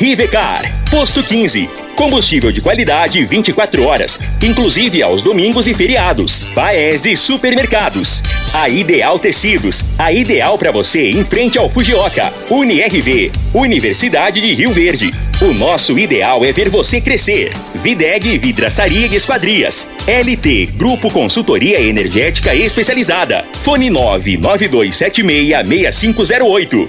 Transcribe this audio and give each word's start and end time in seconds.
Rivecar, 0.00 0.62
posto 0.90 1.22
15. 1.22 1.68
Combustível 1.94 2.50
de 2.50 2.62
qualidade 2.62 3.22
24 3.22 3.84
horas, 3.84 4.18
inclusive 4.42 5.02
aos 5.02 5.20
domingos 5.20 5.68
e 5.68 5.74
feriados. 5.74 6.44
Paese 6.54 7.14
Supermercados. 7.14 8.22
A 8.54 8.70
Ideal 8.70 9.18
Tecidos, 9.18 9.98
a 9.98 10.10
ideal 10.10 10.56
para 10.56 10.72
você 10.72 11.10
em 11.10 11.22
frente 11.22 11.58
ao 11.58 11.68
Fujioka. 11.68 12.32
UniRV, 12.48 13.30
Universidade 13.52 14.40
de 14.40 14.54
Rio 14.54 14.72
Verde. 14.72 15.12
O 15.42 15.52
nosso 15.52 15.98
ideal 15.98 16.42
é 16.46 16.50
ver 16.50 16.70
você 16.70 16.98
crescer. 16.98 17.52
Videg 17.74 18.38
Vidraçaria 18.38 19.06
e 19.06 19.14
Esquadrias. 19.14 19.90
LT 20.06 20.70
Grupo 20.78 21.10
Consultoria 21.10 21.78
Energética 21.78 22.54
Especializada. 22.54 23.44
Fone 23.52 23.90
99276 23.90 25.92
6508. 25.92 26.88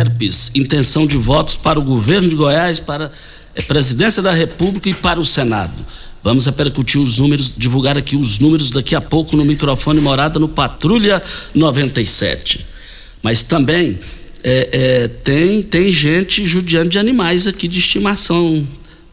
SERPES, 0.00 0.50
intenção 0.54 1.06
de 1.06 1.16
votos 1.16 1.56
para 1.56 1.78
o 1.78 1.82
governo 1.82 2.28
de 2.28 2.34
Goiás, 2.34 2.80
para 2.80 3.06
a 3.06 3.10
eh, 3.54 3.62
presidência 3.62 4.22
da 4.22 4.32
República 4.32 4.88
e 4.88 4.94
para 4.94 5.20
o 5.20 5.24
Senado. 5.24 5.74
Vamos 6.22 6.46
repercutir 6.46 7.00
os 7.00 7.18
números, 7.18 7.54
divulgar 7.56 7.96
aqui 7.96 8.16
os 8.16 8.38
números 8.38 8.70
daqui 8.70 8.94
a 8.94 9.00
pouco 9.00 9.36
no 9.36 9.44
microfone 9.44 10.00
Morada 10.00 10.38
no 10.38 10.48
Patrulha 10.48 11.22
97. 11.54 12.66
Mas 13.22 13.42
também 13.42 13.98
é, 14.42 14.68
é, 14.72 15.08
tem, 15.08 15.62
tem 15.62 15.90
gente 15.90 16.44
judiando 16.46 16.90
de 16.90 16.98
animais 16.98 17.46
aqui 17.46 17.68
de 17.68 17.78
estimação 17.78 18.66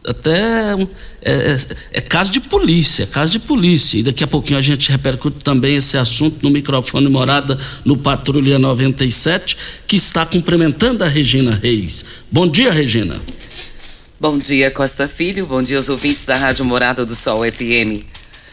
até 0.08 0.72
é, 1.20 1.32
é, 1.32 1.56
é, 1.92 2.00
caso 2.00 2.32
de 2.32 2.40
polícia, 2.40 3.06
caso 3.06 3.32
de 3.32 3.38
polícia. 3.38 3.98
E 3.98 4.02
daqui 4.02 4.24
a 4.24 4.26
pouquinho 4.26 4.58
a 4.58 4.62
gente 4.62 4.90
repercute 4.90 5.44
também 5.44 5.76
esse 5.76 5.98
assunto 5.98 6.42
no 6.42 6.50
microfone 6.50 7.08
morada 7.08 7.58
no 7.84 7.96
Patrulha 7.96 8.58
97, 8.58 9.56
que 9.86 9.96
está 9.96 10.24
cumprimentando 10.24 11.04
a 11.04 11.08
Regina 11.08 11.54
Reis. 11.54 12.04
Bom 12.32 12.48
dia, 12.48 12.72
Regina. 12.72 13.20
Bom 14.18 14.38
dia, 14.38 14.70
Costa 14.70 15.06
Filho. 15.06 15.46
Bom 15.46 15.62
dia 15.62 15.76
aos 15.76 15.90
ouvintes 15.90 16.24
da 16.24 16.36
Rádio 16.36 16.64
Morada 16.64 17.04
do 17.04 17.14
Sol 17.14 17.42
FM. 17.46 18.02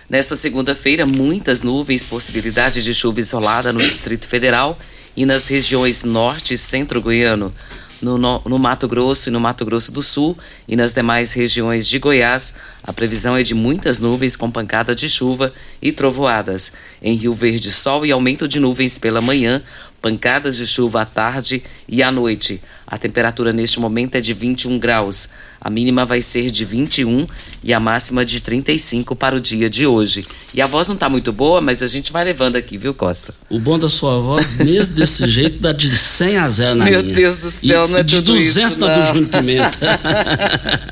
Nesta 0.09 0.35
segunda-feira, 0.35 1.05
muitas 1.05 1.63
nuvens, 1.63 2.03
possibilidade 2.03 2.83
de 2.83 2.93
chuva 2.93 3.21
isolada 3.21 3.71
no 3.71 3.79
Distrito 3.79 4.27
Federal 4.27 4.77
e 5.15 5.25
nas 5.25 5.47
regiões 5.47 6.03
norte 6.03 6.53
e 6.53 6.57
centro 6.57 7.01
goiano 7.01 7.51
no, 8.01 8.17
no, 8.17 8.41
no, 8.45 8.59
Mato 8.59 8.87
Grosso 8.87 9.29
e 9.29 9.31
no 9.31 9.39
Mato 9.39 9.65
Grosso 9.65 9.91
do 9.91 10.03
Sul 10.03 10.37
e 10.67 10.75
nas 10.75 10.93
demais 10.93 11.33
regiões 11.33 11.87
de 11.87 11.99
Goiás, 11.99 12.55
a 12.83 12.93
previsão 12.93 13.35
é 13.35 13.43
de 13.43 13.53
muitas 13.53 13.99
nuvens 13.99 14.35
com 14.35 14.51
pancada 14.51 14.93
de 14.93 15.09
chuva 15.09 15.53
e 15.81 15.91
trovoadas. 15.91 16.73
Em 17.01 17.15
Rio 17.15 17.33
Verde, 17.33 17.71
sol 17.71 18.05
e 18.05 18.11
aumento 18.11 18.47
de 18.47 18.59
nuvens 18.59 18.97
pela 18.97 19.21
manhã, 19.21 19.61
pancadas 20.01 20.55
de 20.55 20.67
chuva 20.67 21.01
à 21.01 21.05
tarde 21.05 21.63
e 21.87 22.03
à 22.03 22.11
noite. 22.11 22.61
A 22.85 22.97
temperatura 22.97 23.51
neste 23.51 23.79
momento 23.79 24.15
é 24.15 24.21
de 24.21 24.33
21 24.33 24.77
graus. 24.77 25.29
A 25.59 25.69
mínima 25.69 26.05
vai 26.05 26.21
ser 26.21 26.51
de 26.51 26.63
21 26.63 27.25
e 27.63 27.73
a 27.73 27.79
máxima 27.79 28.23
de 28.23 28.41
35 28.41 29.15
para 29.15 29.35
o 29.35 29.39
dia 29.39 29.69
de 29.69 29.87
hoje. 29.87 30.25
E 30.53 30.61
a 30.61 30.67
voz 30.67 30.87
não 30.87 30.95
está 30.95 31.09
muito 31.09 31.31
boa, 31.33 31.59
mas 31.59 31.81
a 31.81 31.87
gente 31.87 32.11
vai 32.11 32.23
levando 32.23 32.55
aqui, 32.55 32.77
viu, 32.77 32.93
Costa? 32.93 33.33
O 33.49 33.59
bom 33.59 33.79
da 33.79 33.89
sua 33.89 34.19
voz, 34.19 34.47
mesmo 34.57 34.95
desse 34.95 35.27
jeito, 35.31 35.59
dá 35.59 35.71
de 35.71 35.95
100 35.95 36.37
a 36.37 36.49
0 36.49 36.75
na 36.75 36.85
Meu 36.85 37.01
minha. 37.01 37.15
Deus 37.15 37.41
do 37.41 37.51
céu, 37.51 37.85
e, 37.85 37.91
não 37.91 37.97
é 37.97 38.03
de 38.03 38.15
tudo 38.17 38.33
200 38.33 38.71
isso, 38.71 38.79
do 38.79 38.87
não. 38.87 39.05
Júnior 39.05 39.29
Pimenta. 39.29 39.77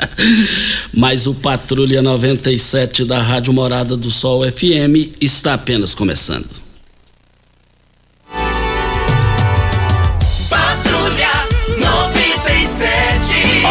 mas 0.94 1.28
o 1.28 1.34
Patrulha 1.36 2.02
97 2.02 3.06
da 3.06 3.22
Rádio 3.22 3.54
Morada 3.54 3.96
do 3.96 4.10
Sol 4.10 4.44
FM 4.50 5.14
está 5.22 5.54
apenas 5.54 5.94
começando. 5.94 6.63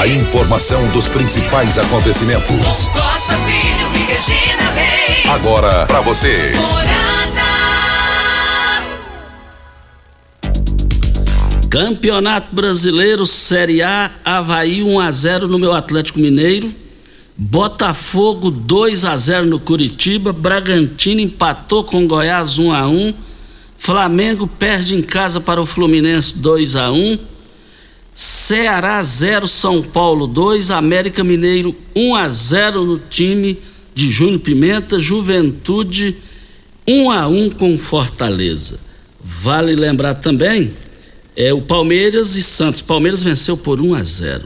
A 0.02 0.08
informação 0.08 0.84
dos 0.88 1.08
principais 1.08 1.78
acontecimentos. 1.78 2.88
Costa 2.88 3.36
Filho 3.46 3.86
e 3.94 4.12
Regina 4.12 4.70
Reis. 4.72 5.28
Agora 5.30 5.86
para 5.86 6.00
você. 6.00 6.50
Campeonato 11.70 12.52
Brasileiro 12.52 13.24
Série 13.24 13.80
A, 13.80 14.10
Havaí 14.24 14.82
1 14.82 14.98
a 14.98 15.08
0 15.08 15.46
no 15.46 15.56
meu 15.56 15.72
Atlético 15.72 16.18
Mineiro. 16.18 16.74
Botafogo 17.36 18.50
2 18.50 19.04
a 19.04 19.16
0 19.16 19.46
no 19.46 19.60
Curitiba, 19.60 20.32
Bragantino 20.32 21.20
empatou 21.20 21.84
com 21.84 22.08
Goiás 22.08 22.58
1 22.58 22.72
a 22.72 22.88
1. 22.88 23.14
Flamengo 23.78 24.48
perde 24.48 24.96
em 24.96 25.02
casa 25.02 25.40
para 25.40 25.62
o 25.62 25.66
Fluminense 25.66 26.38
2 26.38 26.74
a 26.74 26.90
1. 26.90 27.31
Ceará 28.14 29.02
0 29.02 29.48
São 29.48 29.82
Paulo 29.82 30.26
2, 30.26 30.70
América 30.70 31.24
Mineiro 31.24 31.74
1 31.94 32.14
a 32.14 32.28
0 32.28 32.84
no 32.84 32.98
time 32.98 33.58
de 33.94 34.10
Júnior 34.10 34.40
Pimenta, 34.40 35.00
Juventude 35.00 36.16
1 36.86 37.10
a 37.10 37.26
1 37.26 37.50
com 37.50 37.78
Fortaleza. 37.78 38.80
Vale 39.20 39.74
lembrar 39.74 40.14
também 40.14 40.70
é 41.36 41.52
o 41.52 41.62
Palmeiras 41.62 42.36
e 42.36 42.42
Santos. 42.42 42.80
Palmeiras 42.80 43.22
venceu 43.22 43.56
por 43.56 43.80
1 43.80 43.94
a 43.94 44.02
0. 44.02 44.44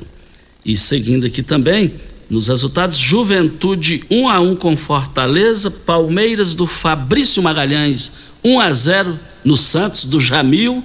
E 0.65 0.77
seguindo 0.77 1.27
aqui 1.27 1.43
também, 1.43 1.95
nos 2.29 2.49
resultados, 2.49 2.99
Juventude 2.99 4.05
1 4.11 4.29
a 4.29 4.41
1 4.41 4.57
com 4.57 4.77
Fortaleza, 4.77 5.71
Palmeiras 5.71 6.55
do 6.55 6.67
Fabrício 6.67 7.43
Magalhães 7.43 8.13
1 8.43 8.61
a 8.61 8.73
0 8.73 9.19
no 9.45 9.57
Santos 9.57 10.05
do 10.05 10.21
Jamil, 10.21 10.83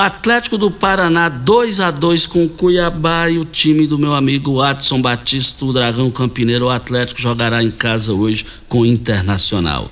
Atlético 0.00 0.56
do 0.56 0.70
Paraná 0.70 1.28
2 1.28 1.80
a 1.80 1.90
2 1.90 2.26
com 2.26 2.48
Cuiabá 2.48 3.28
e 3.28 3.38
o 3.38 3.44
time 3.44 3.86
do 3.86 3.98
meu 3.98 4.14
amigo 4.14 4.60
Adson 4.60 5.02
Batista, 5.02 5.64
o 5.64 5.72
Dragão 5.72 6.08
Campineiro, 6.08 6.66
o 6.66 6.70
Atlético 6.70 7.20
jogará 7.20 7.62
em 7.62 7.70
casa 7.70 8.12
hoje 8.12 8.46
com 8.68 8.80
o 8.80 8.86
Internacional. 8.86 9.90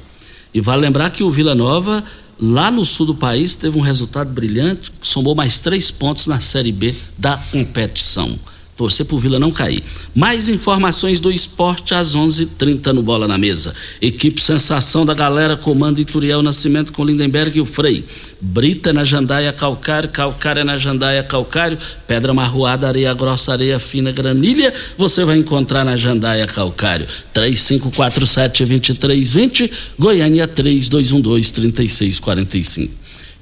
E 0.55 0.61
vale 0.61 0.83
lembrar 0.83 1.11
que 1.11 1.25
o 1.25 1.31
Vila 1.31 1.55
Nova, 1.55 2.05
lá 2.41 2.71
no 2.71 2.85
sul 2.85 3.07
do 3.07 3.15
país, 3.15 3.57
teve 3.57 3.77
um 3.77 3.83
resultado 3.83 4.31
brilhante, 4.31 4.93
somou 5.03 5.35
mais 5.35 5.59
três 5.59 5.91
pontos 5.91 6.29
na 6.29 6.41
Série 6.41 6.73
B 6.73 6.95
da 7.19 7.37
competição. 7.51 8.39
Torcer 8.77 9.07
pro 9.07 9.19
Vila 9.19 9.39
não 9.39 9.51
cair. 9.51 9.83
Mais 10.15 10.49
informações 10.49 11.19
do 11.19 11.33
esporte 11.33 11.95
às 11.95 12.15
11:30 12.15 12.93
no 12.93 13.03
Bola 13.03 13.27
na 13.27 13.39
Mesa. 13.39 13.75
Equipe 14.01 14.41
Sensação 14.41 15.05
da 15.07 15.15
Galera 15.15 15.57
comando 15.57 16.01
Ituriel 16.01 16.43
Nascimento 16.43 16.93
com 16.93 17.05
Lindenberg 17.05 17.59
e 17.59 17.61
o 17.61 17.67
Frei. 17.67 18.05
Brita 18.41 18.93
na 18.93 19.03
Jandaia 19.03 19.53
Calcário, 19.53 20.09
Calcário 20.11 20.65
na 20.65 20.77
Jandaia 20.77 21.23
Calcário, 21.23 21.79
Pedra 22.07 22.35
Marroada, 22.35 22.87
Areia 22.87 23.15
Grossa, 23.15 23.53
Areia 23.53 23.81
Fina, 23.81 24.13
Granilha, 24.13 24.75
você 24.99 25.25
vai 25.25 25.39
encontrar 25.39 25.85
na 25.85 25.97
Jandaia 25.97 26.47
Calcário. 26.47 27.07
3547-2320, 27.35 29.73
Goiânia 29.99 30.47
3212-3645. 30.47 32.91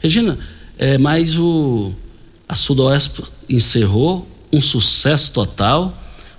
Regina, 0.01 0.39
é, 0.79 0.97
mas 0.97 1.37
o 1.37 1.93
a 2.49 2.55
Sudoeste 2.55 3.23
encerrou 3.49 4.29
um 4.55 4.61
sucesso 4.61 5.33
total. 5.33 5.97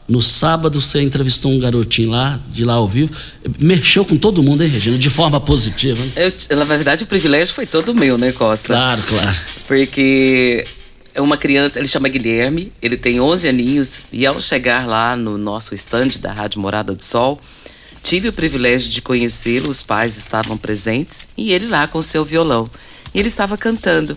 No 0.08 0.22
sábado 0.22 0.80
você 0.80 1.02
entrevistou 1.02 1.52
um 1.52 1.60
garotinho 1.60 2.12
lá, 2.12 2.40
de 2.52 2.64
lá 2.64 2.74
ao 2.74 2.88
vivo. 2.88 3.12
Mexeu 3.60 4.06
com 4.06 4.18
todo 4.18 4.44
mundo, 4.44 4.64
hein, 4.64 4.70
Regina? 4.70 4.98
De 4.98 5.10
forma 5.10 5.42
positiva. 5.42 6.04
Né? 6.04 6.32
Eu, 6.50 6.58
na 6.58 6.64
verdade, 6.64 7.04
o 7.04 7.08
privilégio 7.08 7.54
foi 7.54 7.66
todo 7.66 7.94
meu, 7.94 8.18
né, 8.18 8.32
Costa? 8.32 8.68
Claro, 8.68 9.02
claro. 9.02 9.38
Porque 9.68 10.64
é 11.16 11.22
uma 11.22 11.38
criança, 11.38 11.80
ele 11.80 11.88
chama 11.88 12.08
Guilherme, 12.08 12.72
ele 12.82 12.98
tem 12.98 13.20
11 13.20 13.48
aninhos, 13.48 14.02
e 14.12 14.26
ao 14.26 14.40
chegar 14.42 14.86
lá 14.86 15.16
no 15.16 15.38
nosso 15.38 15.74
estande 15.74 16.20
da 16.20 16.32
Rádio 16.32 16.60
Morada 16.60 16.94
do 16.94 17.02
Sol, 17.02 17.40
tive 18.04 18.28
o 18.28 18.34
privilégio 18.34 18.90
de 18.90 19.02
conhecê-lo, 19.02 19.70
os 19.70 19.82
pais 19.82 20.18
estavam 20.18 20.58
presentes, 20.58 21.30
e 21.36 21.52
ele 21.52 21.68
lá 21.68 21.88
com 21.88 22.02
seu 22.02 22.24
violão. 22.24 22.70
E 23.14 23.20
ele 23.20 23.30
estava 23.30 23.58
cantando. 23.58 24.16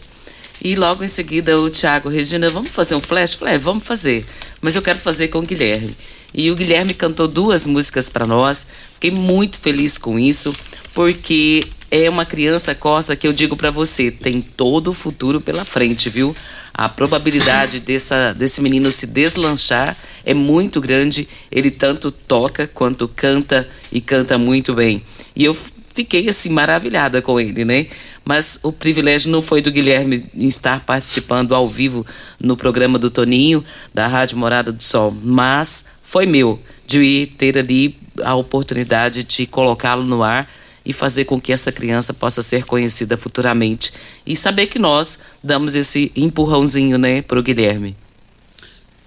E 0.62 0.74
logo 0.74 1.04
em 1.04 1.08
seguida 1.08 1.58
o 1.60 1.70
Tiago, 1.70 2.08
Regina, 2.08 2.50
vamos 2.50 2.70
fazer 2.70 2.94
um 2.94 3.00
flash? 3.00 3.34
Falei, 3.34 3.54
é, 3.54 3.58
vamos 3.58 3.84
fazer. 3.84 4.24
Mas 4.60 4.74
eu 4.74 4.82
quero 4.82 4.98
fazer 4.98 5.28
com 5.28 5.38
o 5.38 5.42
Guilherme. 5.42 5.94
E 6.34 6.50
o 6.50 6.54
Guilherme 6.54 6.94
cantou 6.94 7.28
duas 7.28 7.64
músicas 7.64 8.08
para 8.08 8.26
nós. 8.26 8.66
Fiquei 8.94 9.10
muito 9.10 9.58
feliz 9.58 9.96
com 9.96 10.18
isso, 10.18 10.54
porque 10.92 11.62
é 11.90 12.08
uma 12.10 12.24
criança 12.24 12.74
Costa 12.74 13.16
que 13.16 13.26
eu 13.26 13.32
digo 13.32 13.56
para 13.56 13.70
você, 13.70 14.10
tem 14.10 14.42
todo 14.42 14.88
o 14.88 14.94
futuro 14.94 15.40
pela 15.40 15.64
frente, 15.64 16.10
viu? 16.10 16.34
A 16.74 16.88
probabilidade 16.88 17.80
dessa, 17.80 18.34
desse 18.34 18.60
menino 18.60 18.92
se 18.92 19.06
deslanchar 19.06 19.96
é 20.24 20.34
muito 20.34 20.80
grande. 20.80 21.28
Ele 21.50 21.70
tanto 21.70 22.10
toca 22.10 22.66
quanto 22.66 23.08
canta 23.08 23.66
e 23.90 24.00
canta 24.00 24.36
muito 24.36 24.74
bem. 24.74 25.02
E 25.34 25.44
eu 25.44 25.56
fiquei 25.98 26.28
assim 26.28 26.50
maravilhada 26.50 27.20
com 27.20 27.40
ele, 27.40 27.64
né? 27.64 27.88
Mas 28.24 28.60
o 28.62 28.70
privilégio 28.70 29.32
não 29.32 29.42
foi 29.42 29.60
do 29.60 29.72
Guilherme 29.72 30.24
estar 30.36 30.84
participando 30.84 31.56
ao 31.56 31.66
vivo 31.66 32.06
no 32.40 32.56
programa 32.56 33.00
do 33.00 33.10
Toninho, 33.10 33.64
da 33.92 34.06
Rádio 34.06 34.38
Morada 34.38 34.70
do 34.70 34.80
Sol, 34.80 35.16
mas 35.24 35.86
foi 36.00 36.24
meu 36.24 36.60
de 36.86 37.28
ter 37.36 37.58
ali 37.58 37.96
a 38.22 38.36
oportunidade 38.36 39.24
de 39.24 39.44
colocá-lo 39.44 40.04
no 40.04 40.22
ar 40.22 40.48
e 40.86 40.92
fazer 40.92 41.24
com 41.24 41.40
que 41.40 41.52
essa 41.52 41.72
criança 41.72 42.14
possa 42.14 42.42
ser 42.42 42.64
conhecida 42.64 43.16
futuramente 43.16 43.92
e 44.24 44.36
saber 44.36 44.68
que 44.68 44.78
nós 44.78 45.18
damos 45.42 45.74
esse 45.74 46.12
empurrãozinho, 46.14 46.96
né, 46.96 47.22
pro 47.22 47.42
Guilherme. 47.42 47.96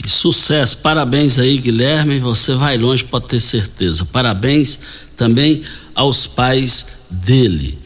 E 0.03 0.09
sucesso, 0.09 0.77
parabéns 0.77 1.37
aí, 1.37 1.57
Guilherme. 1.57 2.19
Você 2.19 2.55
vai 2.55 2.77
longe, 2.77 3.03
pode 3.03 3.27
ter 3.27 3.39
certeza. 3.39 4.05
Parabéns 4.05 4.79
também 5.15 5.61
aos 5.93 6.25
pais 6.25 6.87
dele. 7.09 7.77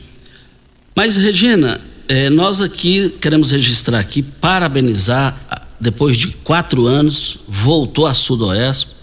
Mas, 0.96 1.18
Regina, 1.18 1.82
eh, 2.08 2.30
nós 2.30 2.62
aqui 2.62 3.10
queremos 3.22 3.52
registrar 3.52 4.00
aqui, 4.00 4.22
parabenizar, 4.22 5.68
depois 5.80 6.16
de 6.16 6.30
quatro 6.30 6.88
anos, 6.88 7.40
voltou 7.48 8.06
a 8.06 8.14
Sudoeste, 8.14 8.96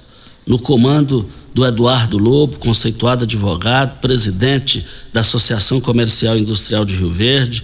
no 0.46 0.58
comando 0.58 1.28
do 1.54 1.66
Eduardo 1.66 2.16
Lobo, 2.16 2.56
conceituado 2.56 3.24
advogado, 3.24 4.00
presidente 4.00 4.86
da 5.12 5.20
Associação 5.20 5.80
Comercial 5.80 6.36
e 6.36 6.40
Industrial 6.40 6.84
de 6.84 6.94
Rio 6.94 7.10
Verde. 7.10 7.62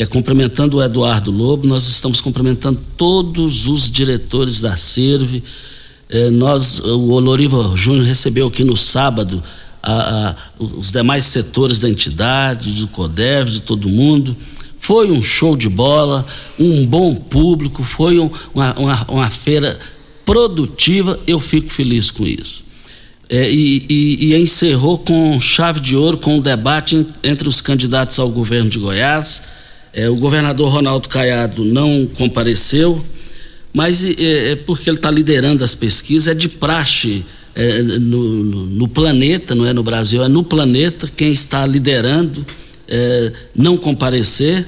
É, 0.00 0.06
cumprimentando 0.06 0.78
o 0.78 0.82
Eduardo 0.82 1.30
Lobo, 1.30 1.68
nós 1.68 1.86
estamos 1.86 2.22
cumprimentando 2.22 2.80
todos 2.96 3.66
os 3.66 3.90
diretores 3.90 4.58
da 4.58 4.74
CIRV. 4.74 5.42
É, 6.08 6.30
nós, 6.30 6.80
o 6.80 7.10
Oloriva 7.10 7.76
Júnior 7.76 8.06
recebeu 8.06 8.46
aqui 8.46 8.64
no 8.64 8.78
sábado 8.78 9.42
a, 9.82 10.30
a, 10.30 10.36
os 10.58 10.90
demais 10.90 11.26
setores 11.26 11.78
da 11.78 11.86
entidade, 11.86 12.72
do 12.80 12.86
CODEV, 12.86 13.50
de 13.50 13.60
todo 13.60 13.90
mundo. 13.90 14.34
Foi 14.78 15.10
um 15.10 15.22
show 15.22 15.54
de 15.54 15.68
bola, 15.68 16.24
um 16.58 16.86
bom 16.86 17.14
público, 17.14 17.82
foi 17.82 18.18
um, 18.18 18.30
uma, 18.54 18.72
uma, 18.78 19.04
uma, 19.06 19.28
feira 19.28 19.78
produtiva, 20.24 21.20
eu 21.26 21.38
fico 21.38 21.68
feliz 21.68 22.10
com 22.10 22.26
isso. 22.26 22.64
É, 23.28 23.50
e, 23.50 23.84
e, 23.86 24.32
e, 24.32 24.34
encerrou 24.34 24.96
com 24.96 25.38
chave 25.38 25.78
de 25.78 25.94
ouro, 25.94 26.16
com 26.16 26.36
o 26.36 26.38
um 26.38 26.40
debate 26.40 27.06
entre 27.22 27.46
os 27.46 27.60
candidatos 27.60 28.18
ao 28.18 28.30
governo 28.30 28.70
de 28.70 28.78
Goiás. 28.78 29.59
É, 29.92 30.08
o 30.08 30.16
governador 30.16 30.70
Ronaldo 30.70 31.08
Caiado 31.08 31.64
não 31.64 32.06
compareceu, 32.16 33.04
mas 33.72 34.04
é, 34.04 34.52
é 34.52 34.56
porque 34.56 34.88
ele 34.88 34.98
está 34.98 35.10
liderando 35.10 35.64
as 35.64 35.74
pesquisas, 35.74 36.28
é 36.28 36.34
de 36.34 36.48
praxe 36.48 37.24
é, 37.54 37.82
no, 37.82 38.44
no, 38.44 38.66
no, 38.66 38.88
planeta, 38.88 39.54
não 39.54 39.66
é 39.66 39.72
no 39.72 39.82
Brasil, 39.82 40.22
é 40.22 40.28
no 40.28 40.44
planeta, 40.44 41.10
quem 41.16 41.32
está 41.32 41.66
liderando 41.66 42.46
é, 42.86 43.32
não 43.54 43.76
comparecer 43.76 44.66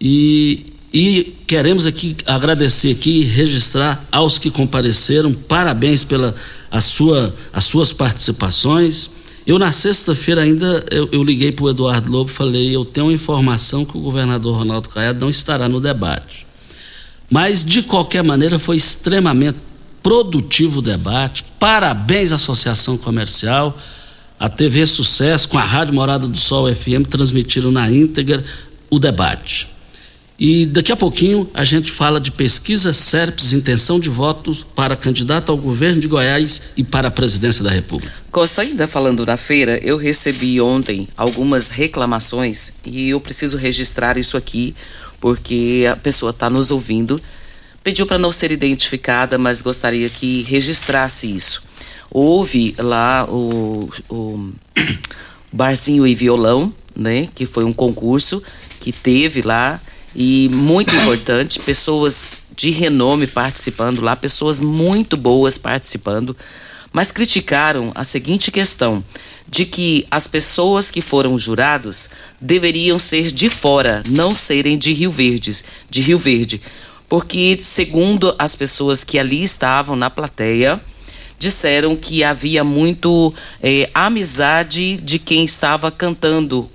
e, 0.00 0.66
e 0.92 1.34
queremos 1.46 1.86
aqui 1.86 2.16
agradecer 2.26 2.92
aqui 2.92 3.24
registrar 3.24 4.06
aos 4.12 4.38
que 4.38 4.50
compareceram, 4.50 5.32
parabéns 5.32 6.04
pela 6.04 6.34
a 6.70 6.80
sua, 6.80 7.34
as 7.52 7.64
suas 7.64 7.92
participações. 7.92 9.10
Eu 9.48 9.58
na 9.58 9.72
sexta-feira 9.72 10.42
ainda 10.42 10.84
eu, 10.90 11.08
eu 11.10 11.24
liguei 11.24 11.50
para 11.50 11.64
o 11.64 11.70
Eduardo 11.70 12.12
Lobo 12.12 12.30
falei, 12.30 12.76
eu 12.76 12.84
tenho 12.84 13.06
uma 13.06 13.14
informação 13.14 13.82
que 13.82 13.96
o 13.96 14.00
governador 14.00 14.58
Ronaldo 14.58 14.90
Caiado 14.90 15.20
não 15.20 15.30
estará 15.30 15.66
no 15.66 15.80
debate. 15.80 16.46
Mas 17.30 17.64
de 17.64 17.82
qualquer 17.82 18.22
maneira 18.22 18.58
foi 18.58 18.76
extremamente 18.76 19.56
produtivo 20.02 20.82
debate. 20.82 21.46
Parabéns 21.58 22.30
à 22.30 22.34
Associação 22.34 22.98
Comercial, 22.98 23.74
a 24.38 24.50
TV 24.50 24.86
Sucesso, 24.86 25.48
com 25.48 25.56
a 25.56 25.64
Rádio 25.64 25.94
Morada 25.94 26.28
do 26.28 26.36
Sol 26.36 26.70
FM, 26.72 27.08
transmitiram 27.08 27.70
na 27.70 27.90
íntegra 27.90 28.44
o 28.90 28.98
debate. 28.98 29.66
E 30.38 30.66
daqui 30.66 30.92
a 30.92 30.96
pouquinho 30.96 31.50
a 31.52 31.64
gente 31.64 31.90
fala 31.90 32.20
de 32.20 32.30
pesquisa 32.30 32.92
SERPS, 32.92 33.52
intenção 33.52 33.98
de 33.98 34.08
votos 34.08 34.64
para 34.74 34.94
candidato 34.94 35.50
ao 35.50 35.58
governo 35.58 36.00
de 36.00 36.06
Goiás 36.06 36.70
e 36.76 36.84
para 36.84 37.08
a 37.08 37.10
presidência 37.10 37.64
da 37.64 37.70
República. 37.70 38.12
Costa, 38.30 38.62
ainda 38.62 38.86
falando 38.86 39.26
da 39.26 39.36
feira, 39.36 39.78
eu 39.82 39.96
recebi 39.96 40.60
ontem 40.60 41.08
algumas 41.16 41.70
reclamações 41.70 42.74
e 42.86 43.08
eu 43.08 43.20
preciso 43.20 43.56
registrar 43.56 44.16
isso 44.16 44.36
aqui 44.36 44.76
porque 45.20 45.84
a 45.90 45.96
pessoa 45.96 46.30
está 46.30 46.48
nos 46.48 46.70
ouvindo 46.70 47.20
Pediu 47.88 48.06
para 48.06 48.18
não 48.18 48.30
ser 48.30 48.52
identificada, 48.52 49.38
mas 49.38 49.62
gostaria 49.62 50.10
que 50.10 50.42
registrasse 50.42 51.34
isso. 51.34 51.62
Houve 52.10 52.74
lá 52.78 53.24
o, 53.24 53.88
o 54.10 54.50
Barzinho 55.50 56.06
e 56.06 56.14
Violão, 56.14 56.70
né? 56.94 57.28
Que 57.34 57.46
foi 57.46 57.64
um 57.64 57.72
concurso 57.72 58.42
que 58.78 58.92
teve 58.92 59.40
lá 59.40 59.80
e 60.20 60.48
muito 60.52 60.96
importante, 60.96 61.60
pessoas 61.60 62.30
de 62.56 62.70
renome 62.70 63.24
participando 63.24 64.00
lá, 64.00 64.16
pessoas 64.16 64.58
muito 64.58 65.16
boas 65.16 65.56
participando, 65.56 66.36
mas 66.92 67.12
criticaram 67.12 67.92
a 67.94 68.02
seguinte 68.02 68.50
questão: 68.50 69.04
de 69.46 69.64
que 69.64 70.04
as 70.10 70.26
pessoas 70.26 70.90
que 70.90 71.00
foram 71.00 71.38
jurados 71.38 72.10
deveriam 72.40 72.98
ser 72.98 73.30
de 73.30 73.48
fora, 73.48 74.02
não 74.08 74.34
serem 74.34 74.76
de 74.76 74.92
Rio 74.92 75.12
Verde, 75.12 75.54
de 75.88 76.02
Rio 76.02 76.18
Verde, 76.18 76.60
porque, 77.08 77.56
segundo 77.60 78.34
as 78.40 78.56
pessoas 78.56 79.04
que 79.04 79.20
ali 79.20 79.44
estavam 79.44 79.94
na 79.94 80.10
plateia, 80.10 80.80
disseram 81.38 81.94
que 81.94 82.24
havia 82.24 82.64
muito 82.64 83.32
é, 83.62 83.88
amizade 83.94 84.96
de 84.96 85.20
quem 85.20 85.44
estava 85.44 85.92
cantando. 85.92 86.68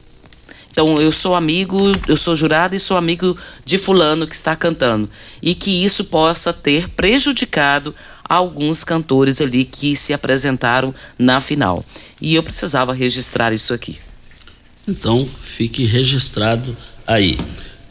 Então, 0.74 1.00
eu 1.00 1.12
sou 1.12 1.36
amigo, 1.36 1.92
eu 2.08 2.18
sou 2.18 2.36
jurado 2.36 2.76
e 2.76 2.80
sou 2.80 2.98
amigo 2.98 3.38
de 3.64 3.78
Fulano 3.78 4.26
que 4.28 4.34
está 4.34 4.56
cantando. 4.56 5.08
E 5.40 5.54
que 5.54 5.70
isso 5.86 6.06
possa 6.06 6.52
ter 6.52 6.90
prejudicado 6.90 7.94
alguns 8.28 8.84
cantores 8.84 9.40
ali 9.40 9.66
que 9.66 9.96
se 9.96 10.14
apresentaram 10.14 10.94
na 11.18 11.40
final. 11.40 11.86
E 12.20 12.34
eu 12.34 12.42
precisava 12.42 12.92
registrar 12.92 13.54
isso 13.54 13.72
aqui. 13.72 14.00
Então, 14.88 15.24
fique 15.24 15.86
registrado 15.86 16.76
aí. 17.06 17.38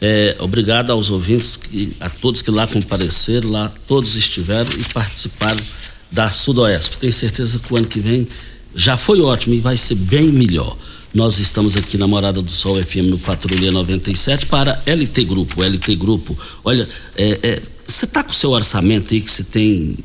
É, 0.01 0.35
obrigado 0.39 0.91
aos 0.91 1.09
ouvintes, 1.09 1.57
a 2.01 2.09
todos 2.09 2.41
que 2.41 2.51
lá 2.51 2.67
compareceram, 2.67 3.49
lá 3.49 3.71
todos 3.87 4.17
estiveram 4.17 4.69
e 4.73 4.83
participaram 4.93 5.63
da 6.11 6.29
Sudoeste. 6.29 6.97
Tenho 6.97 7.13
certeza 7.13 7.59
que 7.59 7.73
o 7.73 7.77
ano 7.77 7.87
que 7.87 8.01
vem 8.01 8.27
já 8.75 8.97
foi 8.97 9.21
ótimo 9.21 9.55
e 9.55 9.61
vai 9.61 9.77
ser 9.77 9.95
bem 9.95 10.25
melhor. 10.25 10.77
Nós 11.13 11.37
estamos 11.37 11.75
aqui 11.75 11.95
na 11.95 12.07
Morada 12.07 12.41
do 12.41 12.51
Sol 12.51 12.83
FM 12.83 13.11
no 13.11 13.19
Patrulha 13.19 13.71
97 13.71 14.47
para 14.47 14.81
LT 14.83 15.23
Grupo. 15.25 15.61
LT 15.61 15.95
Grupo, 15.95 16.35
olha, 16.63 16.89
é, 17.15 17.39
é, 17.43 17.61
você 17.85 18.05
está 18.05 18.23
com 18.23 18.31
o 18.31 18.33
seu 18.33 18.49
orçamento 18.49 19.13
aí 19.13 19.21
que 19.21 19.29
você 19.29 19.43
tem 19.43 19.95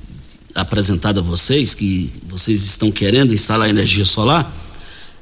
apresentado 0.54 1.20
a 1.20 1.22
vocês, 1.22 1.72
que 1.72 2.10
vocês 2.28 2.62
estão 2.62 2.90
querendo 2.90 3.32
instalar 3.32 3.70
energia 3.70 4.04
solar, 4.04 4.52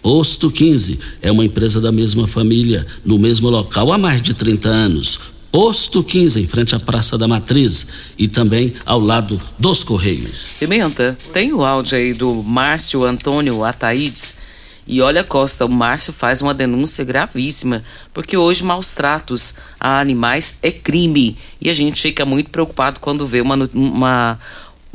Posto 0.00 0.50
15 0.50 0.98
é 1.20 1.30
uma 1.30 1.44
empresa 1.44 1.78
da 1.80 1.92
mesma 1.92 2.26
família, 2.26 2.86
no 3.04 3.18
mesmo 3.18 3.50
local 3.50 3.92
há 3.92 3.98
mais 3.98 4.22
de 4.22 4.32
30 4.32 4.68
anos. 4.68 5.20
Posto 5.52 6.02
15, 6.02 6.40
em 6.40 6.46
frente 6.46 6.74
à 6.74 6.80
Praça 6.80 7.18
da 7.18 7.28
Matriz 7.28 7.86
e 8.18 8.28
também 8.28 8.72
ao 8.84 8.98
lado 8.98 9.40
dos 9.58 9.84
Correios. 9.84 10.44
Pimenta, 10.58 11.18
tem 11.32 11.52
o 11.52 11.64
áudio 11.64 11.98
aí 11.98 12.14
do 12.14 12.42
Márcio 12.42 13.04
Antônio 13.04 13.62
Ataídes 13.62 14.45
e 14.86 15.02
olha, 15.02 15.24
Costa, 15.24 15.66
o 15.66 15.68
Márcio 15.68 16.12
faz 16.12 16.40
uma 16.40 16.54
denúncia 16.54 17.04
gravíssima, 17.04 17.82
porque 18.14 18.36
hoje 18.36 18.62
maus 18.62 18.94
tratos 18.94 19.56
a 19.80 19.98
animais 19.98 20.60
é 20.62 20.70
crime. 20.70 21.36
E 21.60 21.68
a 21.68 21.72
gente 21.72 22.00
fica 22.00 22.24
muito 22.24 22.50
preocupado 22.50 23.00
quando 23.00 23.26
vê 23.26 23.40
uma, 23.40 23.68
uma, 23.74 24.38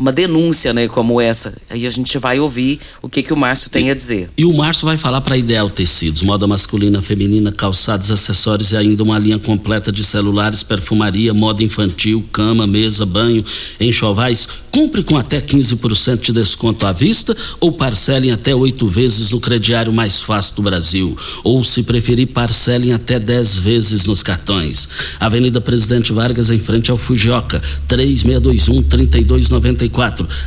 uma 0.01 0.11
denúncia, 0.11 0.73
né, 0.73 0.87
como 0.87 1.21
essa. 1.21 1.55
Aí 1.69 1.85
a 1.85 1.89
gente 1.91 2.17
vai 2.17 2.39
ouvir 2.39 2.79
o 3.03 3.07
que, 3.07 3.21
que 3.21 3.31
o 3.31 3.37
Márcio 3.37 3.69
tem 3.69 3.89
e, 3.89 3.91
a 3.91 3.93
dizer. 3.93 4.31
E 4.35 4.43
o 4.45 4.51
Márcio 4.51 4.85
vai 4.85 4.97
falar 4.97 5.21
para 5.21 5.37
Ideal 5.37 5.69
Tecidos, 5.69 6.23
moda 6.23 6.47
masculina, 6.47 6.99
feminina, 7.03 7.51
calçados, 7.51 8.09
acessórios 8.09 8.71
e 8.71 8.77
ainda 8.77 9.03
uma 9.03 9.19
linha 9.19 9.37
completa 9.37 9.91
de 9.91 10.03
celulares, 10.03 10.63
perfumaria, 10.63 11.35
moda 11.35 11.61
infantil, 11.61 12.25
cama, 12.33 12.65
mesa, 12.65 13.05
banho, 13.05 13.45
enxovais. 13.79 14.47
Cumpre 14.71 15.03
com 15.03 15.17
até 15.17 15.39
15% 15.39 16.21
de 16.21 16.31
desconto 16.31 16.87
à 16.87 16.93
vista 16.93 17.35
ou 17.59 17.71
parcelem 17.73 18.31
até 18.31 18.55
oito 18.55 18.87
vezes 18.87 19.29
no 19.29 19.39
crediário 19.39 19.91
mais 19.93 20.21
fácil 20.21 20.55
do 20.55 20.61
Brasil. 20.63 21.15
Ou, 21.43 21.63
se 21.63 21.83
preferir, 21.83 22.27
parcelem 22.27 22.93
até 22.93 23.19
10 23.19 23.57
vezes 23.57 24.05
nos 24.05 24.23
cartões. 24.23 24.87
Avenida 25.19 25.61
Presidente 25.61 26.13
Vargas, 26.13 26.49
em 26.49 26.59
frente 26.59 26.89
ao 26.89 26.97
Fujioka, 26.97 27.61
3621 27.87 28.81
3294 28.81 29.90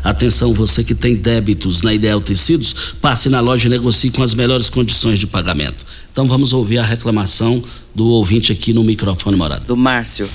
Atenção, 0.02 0.52
você 0.52 0.82
que 0.82 0.94
tem 0.94 1.14
débitos 1.14 1.82
na 1.82 1.92
Ideal 1.92 2.20
Tecidos, 2.20 2.94
passe 3.00 3.28
na 3.28 3.40
loja 3.40 3.66
e 3.66 3.70
negocie 3.70 4.10
com 4.10 4.22
as 4.22 4.34
melhores 4.34 4.68
condições 4.68 5.18
de 5.18 5.26
pagamento. 5.26 5.84
Então 6.10 6.26
vamos 6.26 6.52
ouvir 6.52 6.78
a 6.78 6.82
reclamação 6.82 7.62
do 7.94 8.06
ouvinte 8.06 8.52
aqui 8.52 8.72
no 8.72 8.82
microfone 8.82 9.36
morado. 9.36 9.64
Do 9.66 9.76
Márcio. 9.76 10.28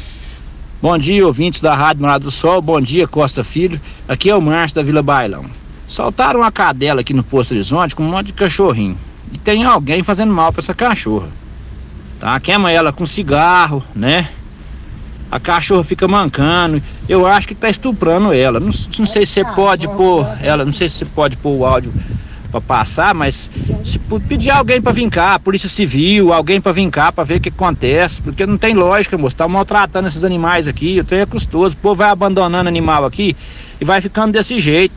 Bom 0.81 0.97
dia, 0.97 1.27
ouvintes 1.27 1.59
da 1.59 1.75
Rádio 1.75 2.01
Morado 2.01 2.23
do 2.23 2.31
Sol. 2.31 2.61
Bom 2.61 2.79
dia, 2.79 3.05
Costa 3.07 3.43
Filho. 3.43 3.81
Aqui 4.07 4.29
é 4.29 4.35
o 4.35 4.41
Márcio 4.41 4.75
da 4.75 4.81
Vila 4.81 5.01
Bailão. 5.01 5.45
Saltaram 5.87 6.39
uma 6.39 6.51
cadela 6.51 7.01
aqui 7.01 7.13
no 7.13 7.23
Posto 7.23 7.53
Horizonte 7.53 7.95
com 7.95 8.03
um 8.03 8.09
monte 8.09 8.27
de 8.27 8.33
cachorrinho. 8.33 8.97
E 9.33 9.37
tem 9.37 9.63
alguém 9.63 10.03
fazendo 10.03 10.31
mal 10.31 10.53
para 10.53 10.61
essa 10.61 10.73
cachorra. 10.73 11.27
Tá? 12.19 12.39
Queima 12.39 12.71
ela 12.71 12.93
com 12.93 13.05
cigarro, 13.05 13.83
né? 13.95 14.29
A 15.31 15.39
cachorra 15.39 15.83
fica 15.83 16.07
mancando. 16.07 16.81
Eu 17.07 17.25
acho 17.25 17.47
que 17.47 17.55
tá 17.55 17.69
estuprando 17.69 18.33
ela. 18.33 18.59
Não, 18.59 18.67
não 18.67 19.05
sei 19.05 19.25
se 19.25 19.33
você 19.33 19.45
pode 19.45 19.87
pôr 19.87 20.27
ela, 20.41 20.65
não 20.65 20.73
sei 20.73 20.89
se 20.89 20.97
você 20.97 21.05
pode 21.05 21.37
pôr 21.37 21.51
o 21.51 21.65
áudio 21.65 21.93
para 22.51 22.59
passar, 22.59 23.13
mas 23.13 23.49
se 23.83 23.99
pedir 24.27 24.49
alguém 24.49 24.81
para 24.81 24.91
vir 24.91 25.09
cá, 25.09 25.37
Polícia 25.37 25.69
Civil, 25.69 26.33
alguém 26.33 26.59
para 26.59 26.71
vir 26.71 26.89
cá 26.89 27.11
para 27.11 27.23
ver 27.23 27.35
o 27.35 27.39
que 27.39 27.49
acontece, 27.49 28.21
porque 28.21 28.45
não 28.45 28.57
tem 28.57 28.73
lógica, 28.73 29.17
moço, 29.17 29.35
tá 29.35 29.47
maltratando 29.47 30.07
esses 30.07 30.23
animais 30.23 30.67
aqui, 30.67 30.99
o 30.99 31.03
trem 31.03 31.21
é 31.21 31.25
custoso, 31.27 31.75
o 31.75 31.77
povo 31.77 31.95
vai 31.95 32.09
abandonando 32.09 32.67
animal 32.67 33.05
aqui 33.05 33.35
e 33.79 33.85
vai 33.85 34.01
ficando 34.01 34.33
desse 34.33 34.59
jeito, 34.59 34.95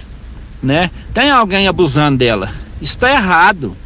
né? 0.63 0.91
Tem 1.13 1.31
alguém 1.31 1.69
abusando 1.69 2.19
dela. 2.19 2.51
Isso 2.81 2.97
tá 2.99 3.11
errado. 3.11 3.77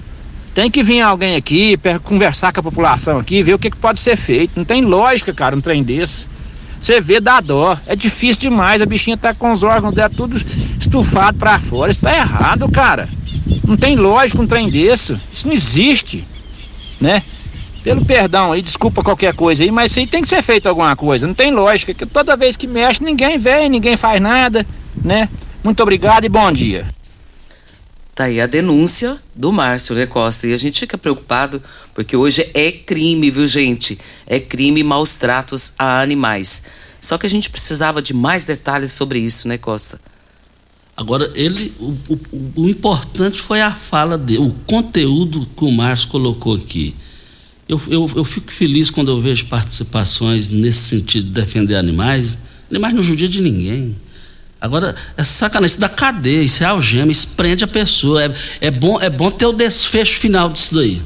Tem 0.55 0.71
que 0.71 0.83
vir 0.83 1.03
alguém 1.03 1.37
aqui, 1.37 1.79
conversar 2.03 2.51
com 2.51 2.61
a 2.61 2.63
população 2.63 3.19
aqui, 3.19 3.43
ver 3.43 3.53
o 3.53 3.59
que, 3.59 3.71
que 3.71 3.77
pode 3.77 4.01
ser 4.01 4.17
feito. 4.17 4.53
Não 4.57 4.65
tem 4.65 4.81
lógica, 4.81 5.35
cara, 5.35 5.55
um 5.55 5.61
trem 5.61 5.83
desse. 5.83 6.27
Você 6.87 7.01
vê, 7.01 7.19
dá 7.19 7.41
dó. 7.41 7.77
É 7.85 7.97
difícil 7.97 8.43
demais. 8.43 8.81
A 8.81 8.87
bichinha 8.87 9.17
tá 9.17 9.35
com 9.35 9.51
os 9.51 9.65
órgãos 9.65 9.93
dela 9.93 10.09
tudo 10.09 10.41
estufado 10.79 11.37
para 11.37 11.59
fora. 11.59 11.91
Isso 11.91 12.01
tá 12.01 12.15
errado, 12.15 12.71
cara. 12.71 13.09
Não 13.67 13.77
tem 13.77 13.97
lógica 13.97 14.41
um 14.41 14.47
trem 14.47 14.71
desse. 14.71 15.19
Isso 15.33 15.49
não 15.49 15.53
existe, 15.53 16.25
né? 17.01 17.25
Pelo 17.83 18.05
perdão 18.05 18.53
aí, 18.53 18.63
desculpa 18.63 19.03
qualquer 19.03 19.35
coisa 19.35 19.65
aí, 19.65 19.71
mas 19.73 19.91
isso 19.91 19.99
aí 19.99 20.07
tem 20.07 20.23
que 20.23 20.29
ser 20.29 20.43
feito 20.43 20.69
alguma 20.69 20.95
coisa. 20.95 21.27
Não 21.27 21.35
tem 21.35 21.51
lógica, 21.51 21.93
que 21.93 22.07
toda 22.07 22.37
vez 22.37 22.57
que 22.57 22.69
mexe, 22.69 23.03
ninguém 23.03 23.37
vem, 23.37 23.69
ninguém 23.69 23.97
faz 23.97 24.21
nada, 24.21 24.65
né? 25.03 25.29
Muito 25.65 25.83
obrigado 25.83 26.25
e 26.25 26.29
bom 26.29 26.53
dia. 26.53 26.87
Tá 28.17 28.25
aí 28.25 28.41
a 28.41 28.47
denúncia 28.47 29.19
do 29.35 29.53
Márcio 29.53 29.95
né, 29.95 30.07
Costa. 30.07 30.47
E 30.47 30.55
a 30.55 30.59
gente 30.59 30.81
fica 30.81 30.97
preocupado 30.97 31.63
porque 31.95 32.17
hoje 32.17 32.51
é 32.55 32.73
crime, 32.73 33.31
viu, 33.31 33.47
gente? 33.47 33.99
É 34.27 34.41
crime 34.41 34.83
maus 34.83 35.17
tratos 35.17 35.75
a 35.79 36.01
animais. 36.01 36.65
Só 36.99 37.19
que 37.19 37.27
a 37.27 37.29
gente 37.29 37.51
precisava 37.51 38.01
de 38.01 38.15
mais 38.15 38.47
detalhes 38.47 38.93
sobre 38.93 39.19
isso, 39.19 39.47
né, 39.47 39.59
Costa? 39.59 40.01
Agora, 40.97 41.31
ele, 41.35 41.75
o, 41.79 41.95
o, 42.09 42.63
o 42.63 42.69
importante 42.71 43.39
foi 43.39 43.61
a 43.61 43.71
fala 43.71 44.17
dele, 44.17 44.39
o 44.41 44.57
conteúdo 44.67 45.47
que 45.55 45.65
o 45.67 45.71
Márcio 45.71 46.09
colocou 46.09 46.57
aqui. 46.57 46.95
Eu, 47.69 47.79
eu, 47.87 48.11
eu 48.17 48.25
fico 48.25 48.51
feliz 48.51 48.89
quando 48.89 49.11
eu 49.11 49.21
vejo 49.21 49.45
participações 49.45 50.49
nesse 50.49 50.79
sentido 50.79 51.27
de 51.27 51.33
defender 51.33 51.75
animais. 51.75 52.39
Animais 52.71 52.95
não 52.95 53.03
judia 53.03 53.29
de 53.29 53.43
ninguém. 53.43 53.95
Agora, 54.61 54.95
é 55.17 55.25
sacanagem, 55.25 55.73
isso 55.73 55.81
dá 55.81 55.89
cadeia, 55.89 56.43
isso 56.43 56.63
é 56.63 56.67
algema, 56.67 57.13
isso 57.13 57.29
prende 57.37 57.63
a 57.65 57.69
pessoa. 57.69 58.25
É, 58.25 58.35
é, 58.63 58.71
bom, 58.71 59.01
é 59.01 59.11
bom 59.11 59.31
ter 59.31 59.47
o 59.47 59.53
desfecho 59.53 60.19
final 60.19 60.49
disso 60.49 60.75
daí. 60.75 61.03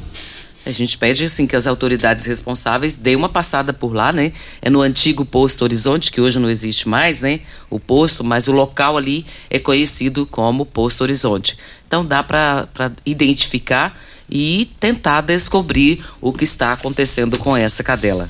A 0.65 0.71
gente 0.71 0.97
pede 0.97 1.25
assim 1.25 1.47
que 1.47 1.55
as 1.55 1.65
autoridades 1.65 2.27
responsáveis 2.27 2.95
deem 2.95 3.15
uma 3.15 3.27
passada 3.27 3.73
por 3.73 3.93
lá, 3.93 4.13
né? 4.13 4.31
É 4.61 4.69
no 4.69 4.81
antigo 4.81 5.25
posto 5.25 5.63
Horizonte, 5.63 6.11
que 6.11 6.21
hoje 6.21 6.37
não 6.37 6.49
existe 6.49 6.87
mais, 6.87 7.21
né? 7.21 7.39
O 7.69 7.79
posto, 7.79 8.23
mas 8.23 8.47
o 8.47 8.51
local 8.51 8.95
ali 8.95 9.25
é 9.49 9.57
conhecido 9.57 10.25
como 10.27 10.65
posto 10.65 11.01
Horizonte. 11.01 11.57
Então 11.87 12.05
dá 12.05 12.21
para 12.21 12.67
identificar 13.05 13.99
e 14.29 14.69
tentar 14.79 15.21
descobrir 15.21 16.05
o 16.21 16.31
que 16.31 16.43
está 16.43 16.73
acontecendo 16.73 17.39
com 17.39 17.57
essa 17.57 17.83
cadela. 17.83 18.29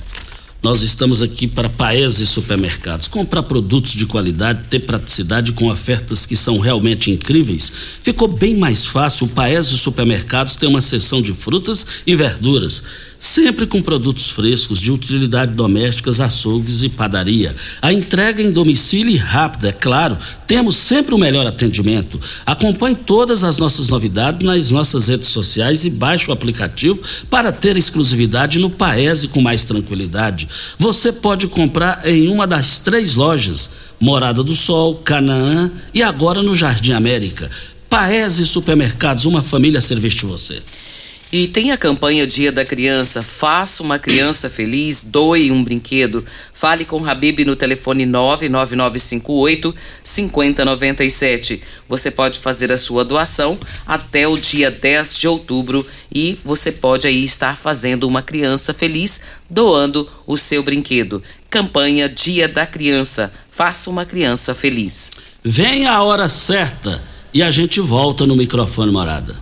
Nós 0.62 0.80
estamos 0.80 1.20
aqui 1.20 1.48
para 1.48 1.68
Paese 1.68 2.24
Supermercados. 2.24 3.08
Comprar 3.08 3.42
produtos 3.42 3.94
de 3.94 4.06
qualidade, 4.06 4.68
ter 4.68 4.78
praticidade 4.78 5.50
com 5.50 5.68
ofertas 5.68 6.24
que 6.24 6.36
são 6.36 6.60
realmente 6.60 7.10
incríveis. 7.10 7.72
Ficou 8.00 8.28
bem 8.28 8.56
mais 8.56 8.86
fácil. 8.86 9.26
O 9.26 9.30
Paese 9.30 9.76
Supermercados 9.76 10.54
tem 10.54 10.68
uma 10.68 10.80
seção 10.80 11.20
de 11.20 11.32
frutas 11.32 11.84
e 12.06 12.14
verduras 12.14 12.84
sempre 13.22 13.68
com 13.68 13.80
produtos 13.80 14.30
frescos 14.30 14.80
de 14.80 14.90
utilidade 14.90 15.52
domésticas, 15.52 16.20
açougues 16.20 16.82
e 16.82 16.88
padaria. 16.88 17.54
A 17.80 17.92
entrega 17.92 18.42
em 18.42 18.50
domicílio 18.50 19.12
e 19.12 19.16
rápida, 19.16 19.68
é 19.68 19.72
claro. 19.72 20.18
Temos 20.44 20.74
sempre 20.74 21.14
o 21.14 21.18
melhor 21.18 21.46
atendimento. 21.46 22.20
Acompanhe 22.44 22.96
todas 22.96 23.44
as 23.44 23.58
nossas 23.58 23.88
novidades 23.88 24.44
nas 24.44 24.72
nossas 24.72 25.06
redes 25.06 25.28
sociais 25.28 25.84
e 25.84 25.90
baixe 25.90 26.28
o 26.28 26.32
aplicativo 26.32 27.00
para 27.30 27.52
ter 27.52 27.76
exclusividade 27.76 28.58
no 28.58 28.68
Paese 28.68 29.28
com 29.28 29.40
mais 29.40 29.64
tranquilidade. 29.64 30.48
Você 30.76 31.12
pode 31.12 31.46
comprar 31.46 32.04
em 32.04 32.26
uma 32.26 32.44
das 32.44 32.80
três 32.80 33.14
lojas: 33.14 33.70
Morada 34.00 34.42
do 34.42 34.56
Sol, 34.56 34.96
Canaã 34.96 35.70
e 35.94 36.02
agora 36.02 36.42
no 36.42 36.56
Jardim 36.56 36.90
América. 36.90 37.48
Paese 37.88 38.44
Supermercados, 38.44 39.26
uma 39.26 39.42
família 39.42 39.78
a 39.78 39.82
de 40.16 40.26
você. 40.26 40.60
E 41.32 41.48
tem 41.48 41.72
a 41.72 41.78
campanha 41.78 42.26
Dia 42.26 42.52
da 42.52 42.62
Criança, 42.62 43.22
faça 43.22 43.82
uma 43.82 43.98
criança 43.98 44.50
feliz, 44.50 45.02
doe 45.02 45.50
um 45.50 45.64
brinquedo. 45.64 46.22
Fale 46.52 46.84
com 46.84 47.02
Habib 47.08 47.46
no 47.46 47.56
telefone 47.56 48.04
99958 48.04 49.74
5097. 50.04 51.62
Você 51.88 52.10
pode 52.10 52.38
fazer 52.38 52.70
a 52.70 52.76
sua 52.76 53.02
doação 53.02 53.58
até 53.86 54.28
o 54.28 54.36
dia 54.36 54.70
10 54.70 55.16
de 55.16 55.26
outubro 55.26 55.86
e 56.14 56.38
você 56.44 56.70
pode 56.70 57.06
aí 57.06 57.24
estar 57.24 57.56
fazendo 57.56 58.06
uma 58.06 58.20
criança 58.20 58.74
feliz 58.74 59.22
doando 59.48 60.06
o 60.26 60.36
seu 60.36 60.62
brinquedo. 60.62 61.22
Campanha 61.48 62.10
Dia 62.10 62.46
da 62.46 62.66
Criança, 62.66 63.32
faça 63.50 63.88
uma 63.88 64.04
criança 64.04 64.54
feliz. 64.54 65.10
Vem 65.42 65.86
a 65.86 66.02
hora 66.02 66.28
certa 66.28 67.02
e 67.32 67.42
a 67.42 67.50
gente 67.50 67.80
volta 67.80 68.26
no 68.26 68.36
microfone 68.36 68.92
morada. 68.92 69.41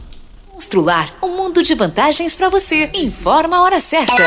Constrular 0.71 1.13
um 1.21 1.37
mundo 1.37 1.65
de 1.65 1.75
vantagens 1.75 2.37
para 2.37 2.49
você. 2.49 2.89
Informa 2.95 3.57
a 3.57 3.63
hora 3.63 3.81
certa. 3.81 4.23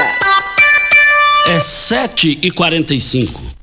É 1.48 1.58
7 1.58 2.38
e 2.42 2.52
45 2.52 3.63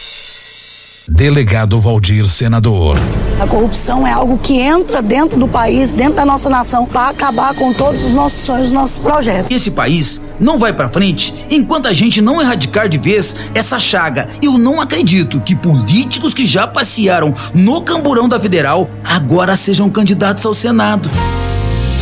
Delegado 1.13 1.77
Valdir 1.77 2.25
Senador. 2.25 2.97
A 3.37 3.45
corrupção 3.45 4.07
é 4.07 4.13
algo 4.13 4.37
que 4.37 4.57
entra 4.61 5.01
dentro 5.01 5.37
do 5.37 5.45
país, 5.45 5.91
dentro 5.91 6.15
da 6.15 6.25
nossa 6.25 6.49
nação, 6.49 6.85
para 6.85 7.09
acabar 7.09 7.53
com 7.53 7.73
todos 7.73 8.01
os 8.05 8.13
nossos 8.13 8.39
sonhos, 8.43 8.67
os 8.67 8.71
nossos 8.71 8.97
projetos. 8.97 9.51
Esse 9.51 9.71
país 9.71 10.21
não 10.39 10.57
vai 10.57 10.71
para 10.71 10.87
frente 10.87 11.35
enquanto 11.51 11.87
a 11.87 11.93
gente 11.93 12.21
não 12.21 12.41
erradicar 12.41 12.87
de 12.87 12.97
vez 12.97 13.35
essa 13.53 13.77
chaga. 13.77 14.29
Eu 14.41 14.57
não 14.57 14.79
acredito 14.79 15.41
que 15.41 15.53
políticos 15.53 16.33
que 16.33 16.45
já 16.45 16.65
passearam 16.65 17.33
no 17.53 17.81
camburão 17.81 18.29
da 18.29 18.39
Federal 18.39 18.89
agora 19.03 19.57
sejam 19.57 19.89
candidatos 19.89 20.45
ao 20.45 20.55
Senado. 20.55 21.09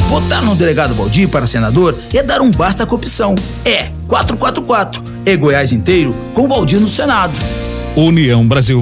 Votar 0.07 0.43
no 0.43 0.55
delegado 0.55 0.93
Valdir 0.93 1.27
para 1.29 1.47
senador 1.47 1.97
é 2.13 2.21
dar 2.21 2.41
um 2.41 2.51
basta 2.51 2.83
à 2.83 2.85
corrupção. 2.85 3.33
É 3.65 3.89
444. 4.07 5.03
É 5.25 5.35
Goiás 5.35 5.73
inteiro 5.73 6.15
com 6.35 6.47
Valdir 6.47 6.79
no 6.79 6.87
Senado. 6.87 7.33
União 7.95 8.47
Brasil. 8.47 8.81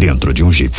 dentro 0.00 0.32
de 0.32 0.42
um 0.42 0.50
Jeep. 0.50 0.74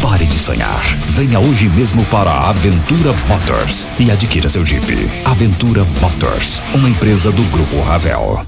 Pare 0.00 0.24
de 0.24 0.38
sonhar. 0.38 0.80
Venha 1.08 1.38
hoje 1.38 1.68
mesmo 1.68 2.02
para 2.06 2.30
a 2.30 2.48
Aventura 2.48 3.12
Motors 3.28 3.86
e 3.98 4.10
adquira 4.10 4.48
seu 4.48 4.64
Jeep. 4.64 5.10
Aventura 5.26 5.84
Motors, 6.00 6.62
uma 6.72 6.88
empresa 6.88 7.30
do 7.30 7.42
Grupo 7.50 7.82
Ravel. 7.82 8.44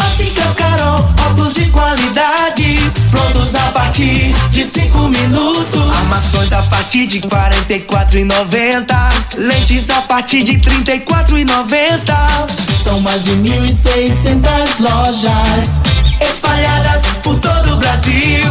Óticas 0.00 0.54
Carol, 0.54 1.04
óculos 1.26 1.54
de 1.54 1.66
qualidade, 1.70 2.78
prontos 3.10 3.52
a 3.56 3.72
partir 3.72 4.32
de 4.50 4.62
cinco 4.62 5.08
minutos. 5.08 5.90
Armações 5.96 6.52
a 6.52 6.62
partir 6.62 7.08
de 7.08 7.20
quarenta 7.20 7.72
e 7.72 7.80
quatro 7.80 8.16
e 8.16 8.24
noventa, 8.24 8.96
lentes 9.36 9.90
a 9.90 10.00
partir 10.02 10.44
de 10.44 10.58
trinta 10.58 10.94
e 10.94 11.00
quatro 11.00 11.36
e 11.36 11.44
noventa. 11.44 12.16
São 12.80 13.00
mais 13.00 13.24
de 13.24 13.32
mil 13.32 13.64
e 13.64 13.72
seiscentas 13.72 14.78
lojas 14.78 15.80
espalhadas 16.20 17.02
por 17.24 17.38
todo 17.38 17.72
o 17.72 17.76
Brasil. 17.76 18.44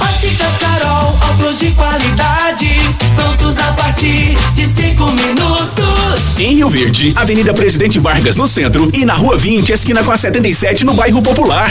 Óticas 0.00 0.52
Carol, 0.58 1.14
óculos 1.30 1.58
de 1.58 1.70
qualidade, 1.72 2.70
prontos 3.14 3.58
a 3.58 3.72
partir 3.74 4.34
de 4.54 4.66
cinco 4.66 5.04
minutos. 5.12 6.38
Em 6.38 6.54
Rio 6.54 6.70
Verde, 6.70 7.12
Avenida 7.14 7.52
Presidente 7.52 7.98
Vargas 7.98 8.36
no 8.36 8.48
centro 8.48 8.90
e 8.94 9.04
na 9.04 9.14
Rua 9.14 9.36
20, 9.36 9.70
esquina 9.70 10.02
com 10.02 10.10
a 10.10 10.16
77 10.16 10.86
no 10.86 10.94
bairro 10.94 11.20
Popular. 11.20 11.70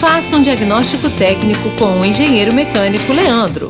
Faça 0.00 0.36
um 0.36 0.42
diagnóstico 0.42 1.08
técnico 1.08 1.70
com 1.78 2.00
o 2.00 2.04
engenheiro 2.04 2.52
mecânico 2.52 3.14
Leandro. 3.14 3.66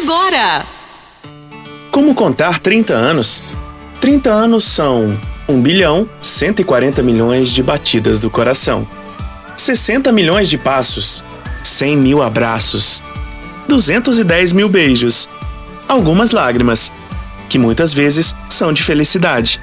agora. 0.00 0.64
Como 1.90 2.14
contar 2.14 2.58
30 2.58 2.94
anos? 2.94 3.42
30 4.00 4.30
anos 4.30 4.64
são 4.64 5.14
1 5.46 5.60
bilhão 5.60 6.08
140 6.18 7.02
milhões 7.02 7.50
de 7.50 7.62
batidas 7.62 8.18
do 8.18 8.30
coração, 8.30 8.88
60 9.56 10.10
milhões 10.10 10.48
de 10.48 10.56
passos, 10.56 11.22
100 11.62 11.96
mil 11.98 12.22
abraços, 12.22 13.02
210 13.68 14.52
mil 14.52 14.70
beijos, 14.70 15.28
algumas 15.86 16.30
lágrimas, 16.30 16.90
que 17.52 17.58
muitas 17.58 17.92
vezes 17.92 18.34
são 18.48 18.72
de 18.72 18.82
felicidade, 18.82 19.60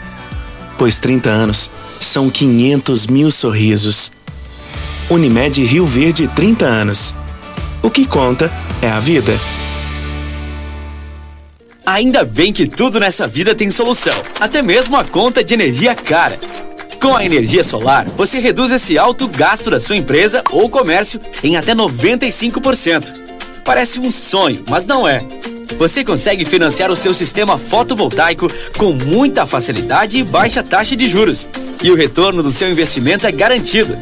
pois 0.78 1.00
30 1.00 1.28
anos 1.28 1.72
são 2.00 2.30
500 2.30 3.08
mil 3.08 3.32
sorrisos. 3.32 4.12
Unimed 5.10 5.64
Rio 5.64 5.88
Verde 5.88 6.28
30 6.28 6.66
anos. 6.68 7.16
O 7.82 7.90
que 7.90 8.06
conta 8.06 8.54
é 8.80 8.88
a 8.88 9.00
vida. 9.00 9.36
Ainda 11.84 12.24
bem 12.24 12.54
que 12.54 12.68
tudo 12.68 13.00
nessa 13.00 13.28
vida 13.28 13.56
tem 13.56 13.72
solução, 13.72 14.22
até 14.40 14.62
mesmo 14.62 14.96
a 14.96 15.04
conta 15.04 15.44
de 15.44 15.56
energia 15.56 15.96
cara. 15.96 16.38
Com 17.02 17.16
a 17.16 17.26
energia 17.26 17.64
solar, 17.64 18.06
você 18.10 18.38
reduz 18.38 18.72
esse 18.72 19.00
alto 19.00 19.28
gasto 19.28 19.72
da 19.72 19.80
sua 19.80 19.98
empresa 19.98 20.44
ou 20.52 20.70
comércio 20.70 21.20
em 21.44 21.58
até 21.58 21.74
95%. 21.74 23.12
Parece 23.66 24.00
um 24.00 24.12
sonho, 24.12 24.64
mas 24.70 24.86
não 24.86 25.08
é. 25.08 25.18
Você 25.78 26.04
consegue 26.04 26.46
financiar 26.46 26.92
o 26.92 26.96
seu 26.96 27.14
sistema 27.14 27.58
fotovoltaico 27.58 28.48
com 28.78 28.92
muita 28.92 29.46
facilidade 29.46 30.18
e 30.18 30.24
baixa 30.24 30.64
taxa 30.64 30.96
de 30.96 31.08
juros. 31.08 31.50
E 31.82 31.92
o 31.92 31.96
retorno 31.96 32.44
do 32.44 32.52
seu 32.52 32.70
investimento 32.70 33.28
é 33.28 33.32
garantido. 33.32 33.98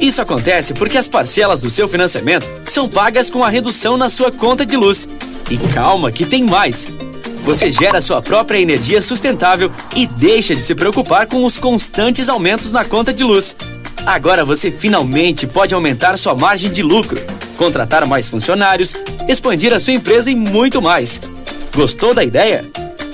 Isso 0.00 0.20
acontece 0.20 0.74
porque 0.74 0.98
as 0.98 1.08
parcelas 1.08 1.60
do 1.60 1.70
seu 1.70 1.86
financiamento 1.86 2.46
são 2.64 2.88
pagas 2.88 3.30
com 3.30 3.44
a 3.44 3.48
redução 3.48 3.96
na 3.96 4.10
sua 4.10 4.32
conta 4.32 4.66
de 4.66 4.76
luz. 4.76 5.08
E 5.50 5.56
calma, 5.72 6.10
que 6.10 6.24
tem 6.24 6.44
mais! 6.44 6.88
Você 7.44 7.72
gera 7.72 8.00
sua 8.00 8.22
própria 8.22 8.60
energia 8.60 9.00
sustentável 9.02 9.70
e 9.96 10.06
deixa 10.06 10.54
de 10.54 10.60
se 10.60 10.74
preocupar 10.74 11.26
com 11.26 11.44
os 11.44 11.58
constantes 11.58 12.28
aumentos 12.28 12.70
na 12.70 12.84
conta 12.84 13.12
de 13.12 13.24
luz. 13.24 13.56
Agora 14.04 14.44
você 14.44 14.70
finalmente 14.70 15.46
pode 15.46 15.74
aumentar 15.74 16.18
sua 16.18 16.34
margem 16.34 16.70
de 16.70 16.82
lucro, 16.82 17.20
contratar 17.56 18.06
mais 18.06 18.28
funcionários, 18.28 18.94
expandir 19.28 19.72
a 19.72 19.80
sua 19.80 19.94
empresa 19.94 20.30
e 20.30 20.34
muito 20.34 20.82
mais. 20.82 21.20
Gostou 21.74 22.12
da 22.12 22.24
ideia? 22.24 22.64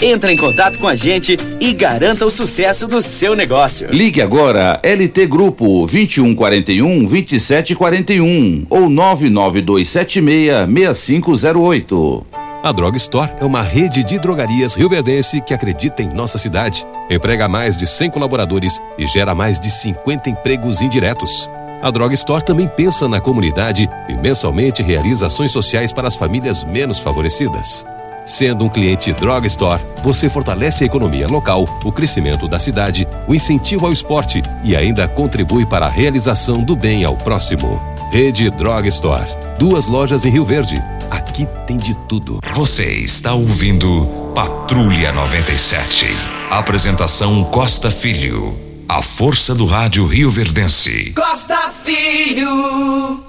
Entre 0.01 0.33
em 0.33 0.37
contato 0.37 0.79
com 0.79 0.87
a 0.87 0.95
gente 0.95 1.37
e 1.61 1.73
garanta 1.73 2.25
o 2.25 2.31
sucesso 2.31 2.87
do 2.87 3.03
seu 3.03 3.35
negócio. 3.35 3.89
Ligue 3.91 4.23
agora 4.23 4.81
LT 4.83 5.27
Grupo 5.27 5.87
2141 5.87 7.05
2741 7.05 8.67
ou 8.71 8.89
99276 8.89 10.69
6508. 10.95 12.48
A 12.61 12.73
Drog 12.73 12.97
Store 12.97 13.31
é 13.41 13.45
uma 13.45 13.63
rede 13.63 14.03
de 14.03 14.19
drogarias 14.19 14.75
rioverdense 14.75 15.41
que 15.41 15.55
acredita 15.55 16.03
em 16.03 16.09
nossa 16.09 16.39
cidade, 16.39 16.85
emprega 17.09 17.49
mais 17.49 17.77
de 17.77 17.87
100 17.87 18.11
colaboradores 18.11 18.81
e 18.99 19.07
gera 19.07 19.33
mais 19.33 19.61
de 19.61 19.71
50 19.71 20.29
empregos 20.29 20.83
indiretos. 20.83 21.49
A 21.81 21.89
Drog 21.89 22.13
Store 22.15 22.45
também 22.45 22.67
pensa 22.67 23.07
na 23.07 23.21
comunidade 23.21 23.89
e 24.09 24.15
mensalmente 24.15 24.83
realiza 24.83 25.29
ações 25.29 25.53
sociais 25.53 25.93
para 25.93 26.09
as 26.09 26.17
famílias 26.17 26.65
menos 26.65 26.99
favorecidas. 26.99 27.87
Sendo 28.27 28.65
um 28.65 28.69
cliente 28.69 29.13
Drog 29.13 29.47
Store, 29.47 29.81
você 30.03 30.29
fortalece 30.29 30.83
a 30.83 30.87
economia 30.87 31.29
local, 31.29 31.65
o 31.85 31.93
crescimento 31.93 32.49
da 32.49 32.59
cidade, 32.59 33.07
o 33.29 33.35
incentivo 33.35 33.87
ao 33.87 33.93
esporte 33.93 34.43
e 34.65 34.75
ainda 34.75 35.07
contribui 35.07 35.65
para 35.65 35.87
a 35.87 35.91
realização 35.91 36.61
do 36.63 36.75
bem 36.75 37.05
ao 37.05 37.17
próximo. 37.17 37.81
Rede 38.11 38.51
Drog 38.51 38.89
Store. 38.89 39.31
Duas 39.59 39.87
lojas 39.87 40.25
em 40.25 40.31
Rio 40.31 40.45
Verde. 40.45 40.83
Aqui 41.11 41.47
tem 41.67 41.79
de 41.79 41.95
tudo. 42.09 42.39
Você 42.55 42.85
está 42.85 43.33
ouvindo 43.33 44.07
Patrulha 44.35 45.11
97. 45.11 46.07
Apresentação 46.51 47.45
Costa 47.45 47.91
Filho. 47.91 48.59
A 48.89 49.01
força 49.03 49.55
do 49.55 49.65
rádio 49.65 50.07
Rio 50.07 50.31
Verdense. 50.31 51.13
Costa 51.13 51.73
Filho. 51.85 53.25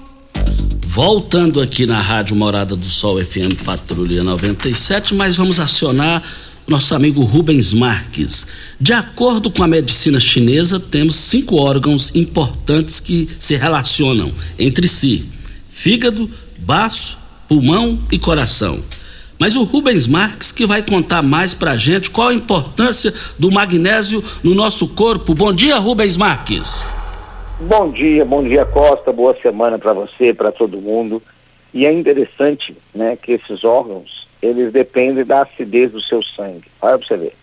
Voltando 0.88 1.62
aqui 1.62 1.86
na 1.86 2.02
Rádio 2.02 2.36
Morada 2.36 2.76
do 2.76 2.86
Sol 2.86 3.24
FM 3.24 3.63
Patrulha 3.63 4.24
97, 4.24 5.13
mas 5.15 5.38
vamos 5.38 5.60
acionar 5.60 6.22
nosso 6.68 6.94
amigo 6.94 7.24
Rubens 7.24 7.72
Marques. 7.72 8.46
De 8.80 8.92
acordo 8.92 9.50
com 9.50 9.63
a 9.63 9.68
medicina 9.68 10.20
chinesa, 10.20 10.80
temos 10.80 11.15
cinco 11.15 11.56
órgãos 11.56 12.15
importantes 12.15 13.00
que 13.00 13.28
se 13.39 13.56
relacionam 13.56 14.32
entre 14.58 14.88
si: 14.88 15.26
fígado, 15.70 16.30
baço, 16.60 17.18
pulmão 17.49 17.97
e 18.12 18.19
coração. 18.19 18.79
Mas 19.39 19.55
o 19.55 19.63
Rubens 19.63 20.05
Marques 20.05 20.51
que 20.51 20.67
vai 20.67 20.83
contar 20.83 21.23
mais 21.23 21.55
pra 21.55 21.75
gente 21.75 22.12
qual 22.12 22.27
a 22.27 22.33
importância 22.33 23.12
do 23.39 23.49
magnésio 23.49 24.23
no 24.43 24.53
nosso 24.53 24.93
corpo. 24.93 25.33
Bom 25.33 25.51
dia, 25.51 25.77
Rubens 25.77 26.15
Marques. 26.15 26.85
Bom 27.62 27.89
dia, 27.89 28.23
bom 28.23 28.43
dia 28.43 28.65
Costa, 28.65 29.12
boa 29.12 29.35
semana 29.41 29.79
para 29.79 29.93
você, 29.93 30.31
para 30.31 30.51
todo 30.51 30.79
mundo. 30.79 31.23
E 31.73 31.88
é 31.88 31.91
interessante, 31.91 32.77
né, 32.93 33.17
que 33.17 33.31
esses 33.31 33.63
órgãos, 33.63 34.27
eles 34.41 34.71
dependem 34.71 35.25
da 35.25 35.41
acidez 35.41 35.91
do 35.91 36.01
seu 36.01 36.21
sangue. 36.21 36.65
Olha 36.79 36.99
para 36.99 37.07
você 37.07 37.17
ver. 37.17 37.35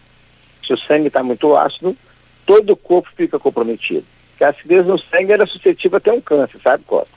Se 0.65 0.73
o 0.73 0.79
sangue 0.79 1.09
está 1.09 1.23
muito 1.23 1.57
ácido, 1.57 1.97
todo 2.45 2.71
o 2.71 2.77
corpo 2.77 3.09
fica 3.17 3.41
comprometido. 3.41 4.05
Porque 4.31 4.45
a 4.45 4.51
acidez 4.51 4.87
no 4.87 4.99
sangue 4.99 5.33
era 5.33 5.47
suscetível 5.47 5.97
até 5.97 6.13
um 6.13 6.21
câncer, 6.21 6.61
sabe, 6.63 6.85
Costa? 6.87 7.16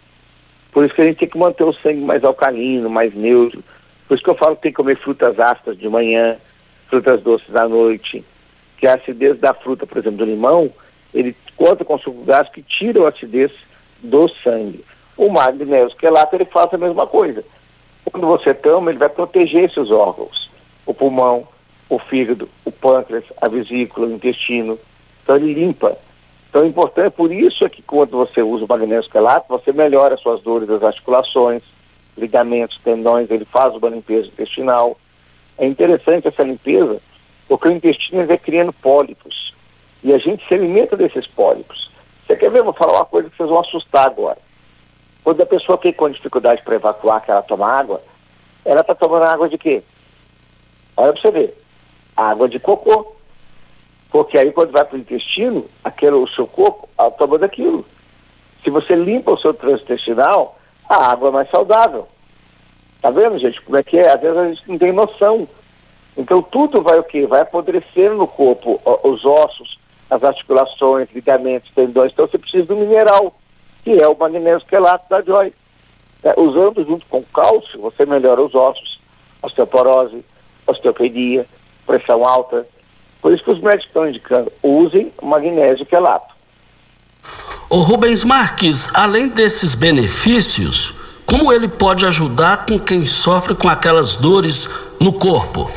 Por 0.72 0.86
isso 0.86 0.94
que 0.94 1.02
a 1.02 1.06
gente 1.06 1.18
tem 1.18 1.30
que 1.30 1.38
manter 1.38 1.64
o 1.64 1.74
sangue 1.74 2.02
mais 2.02 2.24
alcalino, 2.24 2.90
mais 2.90 3.14
neutro. 3.14 3.64
Por 4.08 4.16
isso 4.16 4.24
que 4.24 4.30
eu 4.30 4.36
falo 4.36 4.56
que 4.56 4.64
tem 4.64 4.72
que 4.72 4.78
comer 4.78 4.98
frutas 4.98 5.40
ácidas 5.40 5.78
de 5.78 5.88
manhã, 5.90 6.38
frutas 6.88 7.22
doces 7.22 7.56
à 7.56 7.68
noite. 7.68 8.24
Que 8.78 8.88
a 8.88 8.96
acidez 8.96 9.38
da 9.40 9.54
fruta, 9.54 9.86
por 9.86 9.98
exemplo, 9.98 10.20
do 10.20 10.26
limão, 10.26 10.72
ele 11.14 11.36
conta 11.56 11.84
com 11.84 11.98
suco 11.98 12.24
gástrico 12.24 12.56
que 12.56 12.62
tira 12.62 13.04
a 13.06 13.10
acidez 13.10 13.52
do 14.02 14.30
sangue. 14.30 14.84
O 15.18 15.30
magnésio 15.30 15.98
quelato 15.98 16.36
ele 16.36 16.46
faz 16.46 16.74
a 16.74 16.78
mesma 16.78 17.06
coisa. 17.06 17.44
Quando 18.06 18.26
você 18.26 18.54
toma, 18.54 18.90
ele 18.90 19.00
vai 19.00 19.10
proteger 19.10 19.66
esses 19.66 19.92
órgãos. 19.92 20.50
O 20.86 20.94
pulmão, 20.94 21.48
o 21.90 22.00
fígado, 22.00 22.48
o 22.64 22.72
pâncreas, 22.72 23.26
a 23.42 23.48
vesícula, 23.48 24.08
o 24.08 24.14
intestino. 24.14 24.80
Então 25.24 25.36
ele 25.36 25.54
limpa. 25.54 25.98
Então 26.50 26.64
é 26.64 26.68
importante, 26.68 27.14
por 27.14 27.32
isso 27.32 27.64
é 27.64 27.70
que 27.70 27.82
quando 27.82 28.12
você 28.12 28.42
usa 28.42 28.66
o 28.66 28.68
magnésio 28.68 29.10
quelato, 29.10 29.46
você 29.48 29.72
melhora 29.72 30.16
as 30.16 30.22
suas 30.22 30.42
dores 30.42 30.68
das 30.68 30.82
articulações, 30.82 31.62
ligamentos, 32.18 32.80
tendões, 32.84 33.30
ele 33.30 33.46
faz 33.46 33.76
uma 33.76 33.90
limpeza 33.90 34.28
intestinal. 34.28 34.98
É 35.58 35.68
interessante 35.68 36.28
essa 36.28 36.42
limpeza, 36.42 37.00
porque 37.48 37.68
o 37.68 37.72
intestino 37.72 38.26
vai 38.26 38.38
criando 38.38 38.74
pólipos. 38.74 39.54
E 40.04 40.12
a 40.12 40.18
gente 40.18 40.48
se 40.48 40.54
alimenta 40.54 40.98
desses 40.98 41.28
pólipos. 41.28 41.92
Você 42.26 42.36
quer 42.36 42.50
ver? 42.50 42.64
Vou 42.64 42.74
falar 42.74 42.94
uma 42.94 43.06
coisa 43.06 43.30
que 43.30 43.38
vocês 43.38 43.50
vão 43.50 43.60
assustar 43.60 44.08
agora. 44.08 44.38
Quando 45.24 45.42
a 45.42 45.46
pessoa 45.46 45.78
fica 45.78 45.98
com 45.98 46.10
dificuldade 46.10 46.64
para 46.64 46.76
evacuar, 46.76 47.24
que 47.24 47.30
ela 47.30 47.42
toma 47.42 47.68
água, 47.68 48.02
ela 48.66 48.82
está 48.82 48.96
tomando 48.96 49.24
água 49.24 49.50
de 49.50 49.58
quê? 49.58 49.84
Olha 50.98 51.14
para 51.14 51.22
você 51.22 51.32
ver. 51.32 51.62
Água 52.16 52.50
de 52.50 52.60
cocô. 52.60 53.16
Porque 54.12 54.38
aí 54.38 54.52
quando 54.52 54.72
vai 54.72 54.84
para 54.84 54.98
o 54.98 55.00
intestino, 55.00 55.66
aquele, 55.84 56.16
o 56.16 56.28
seu 56.28 56.48
corpo 56.48 56.90
toma 57.18 57.38
daquilo. 57.38 57.86
Se 58.64 58.70
você 58.70 58.96
limpa 58.96 59.32
o 59.32 59.40
seu 59.40 59.54
trânsito 59.54 59.94
intestinal, 59.94 60.58
a 60.88 61.12
água 61.12 61.30
é 61.30 61.32
mais 61.32 61.50
saudável. 61.50 62.08
Tá 63.02 63.12
vendo, 63.12 63.40
gente? 63.40 63.62
Como 63.62 63.78
é 63.78 63.84
que 63.84 63.98
é? 63.98 64.12
Às 64.12 64.20
vezes 64.20 64.38
a 64.38 64.48
gente 64.48 64.64
não 64.68 64.78
tem 64.78 64.92
noção. 64.92 65.48
Então 66.18 66.42
tudo 66.42 66.82
vai 66.82 67.00
o 67.00 67.04
quê? 67.04 67.26
Vai 67.26 67.42
apodrecendo 67.42 68.16
no 68.16 68.28
corpo, 68.28 68.82
os 69.04 69.24
ossos, 69.24 69.80
as 70.10 70.24
articulações, 70.24 71.08
ligamentos, 71.14 71.72
tendões. 71.74 72.12
Então 72.12 72.28
você 72.28 72.38
precisa 72.38 72.66
do 72.66 72.76
mineral, 72.76 73.34
que 73.84 74.02
é 74.02 74.08
o 74.08 74.18
magnésio 74.18 74.68
quelato 74.68 75.08
da 75.10 75.22
Joy. 75.22 75.54
É, 76.22 76.34
usando 76.38 76.84
junto 76.84 77.06
com 77.06 77.24
cálcio, 77.24 77.80
você 77.80 78.06
melhora 78.06 78.42
os 78.42 78.54
ossos, 78.54 79.00
osteoporose, 79.42 80.26
osteopedia, 80.68 81.46
pressão 81.86 82.28
alta. 82.28 82.68
Por 83.22 83.34
isso 83.34 83.44
que 83.44 83.52
os 83.52 83.60
médicos 83.60 83.88
estão 83.88 84.08
indicando, 84.08 84.52
usem 84.64 85.12
magnésio 85.22 85.86
quelato. 85.86 86.34
O 87.70 87.78
Rubens 87.78 88.24
Marques, 88.24 88.90
além 88.96 89.28
desses 89.28 89.76
benefícios, 89.76 90.96
como 91.26 91.54
ele 91.54 91.68
pode 91.68 92.06
ajudar 92.06 92.66
com 92.66 92.80
quem 92.80 93.06
sofre 93.06 93.54
com 93.54 93.70
aquelas 93.70 94.16
dores 94.16 94.68
no 95.00 95.14
corpo? 95.14 95.70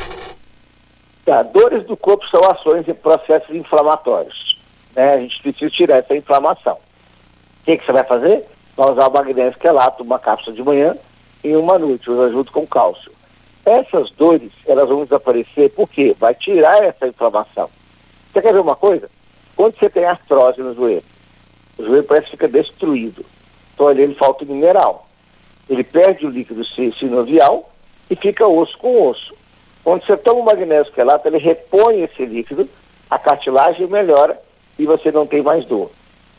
Tá, 1.23 1.43
dores 1.43 1.85
do 1.85 1.95
corpo 1.95 2.27
são 2.29 2.41
ações 2.49 2.87
e 2.87 2.93
processos 2.93 3.55
inflamatórios. 3.55 4.59
Né? 4.95 5.13
A 5.13 5.17
gente 5.17 5.39
precisa 5.41 5.69
tirar 5.69 5.97
essa 5.97 6.15
inflamação. 6.15 6.73
O 6.73 7.65
que, 7.65 7.77
que 7.77 7.85
você 7.85 7.91
vai 7.91 8.03
fazer? 8.03 8.43
Vai 8.75 8.91
usar 8.91 9.07
o 9.07 9.13
magnésio 9.13 9.59
quelato, 9.59 10.01
uma 10.01 10.17
cápsula 10.17 10.55
de 10.55 10.63
manhã 10.63 10.95
e 11.43 11.55
uma 11.55 11.77
noite, 11.77 12.09
usa 12.09 12.31
junto 12.31 12.51
com 12.51 12.65
cálcio. 12.65 13.11
Essas 13.65 14.11
dores, 14.11 14.51
elas 14.65 14.89
vão 14.89 15.03
desaparecer 15.03 15.71
porque 15.71 16.15
vai 16.19 16.35
tirar 16.35 16.83
essa 16.83 17.07
inflamação. 17.07 17.69
Você 18.31 18.41
quer 18.41 18.53
ver 18.53 18.59
uma 18.59 18.75
coisa? 18.75 19.09
Quando 19.55 19.77
você 19.77 19.89
tem 19.89 20.05
artrose 20.05 20.61
no 20.61 20.73
joelho, 20.73 21.03
o 21.77 21.83
joelho 21.83 22.03
parece 22.03 22.25
que 22.25 22.31
fica 22.31 22.47
destruído. 22.47 23.25
Então 23.73 23.87
ali 23.87 24.01
ele 24.01 24.15
falta 24.15 24.43
mineral. 24.43 25.07
Ele 25.69 25.83
perde 25.83 26.25
o 26.25 26.29
líquido 26.29 26.63
sinovial 26.65 27.69
e 28.09 28.15
fica 28.15 28.45
osso 28.45 28.77
com 28.77 29.07
osso. 29.07 29.33
Quando 29.83 30.05
você 30.05 30.17
toma 30.17 30.41
o 30.41 30.45
magnésio 30.45 30.91
quelato, 30.91 31.27
ele 31.27 31.37
repõe 31.37 32.01
esse 32.01 32.25
líquido, 32.25 32.67
a 33.09 33.17
cartilagem 33.17 33.87
melhora 33.87 34.39
e 34.77 34.85
você 34.85 35.11
não 35.11 35.25
tem 35.25 35.41
mais 35.41 35.65
dor. 35.65 35.89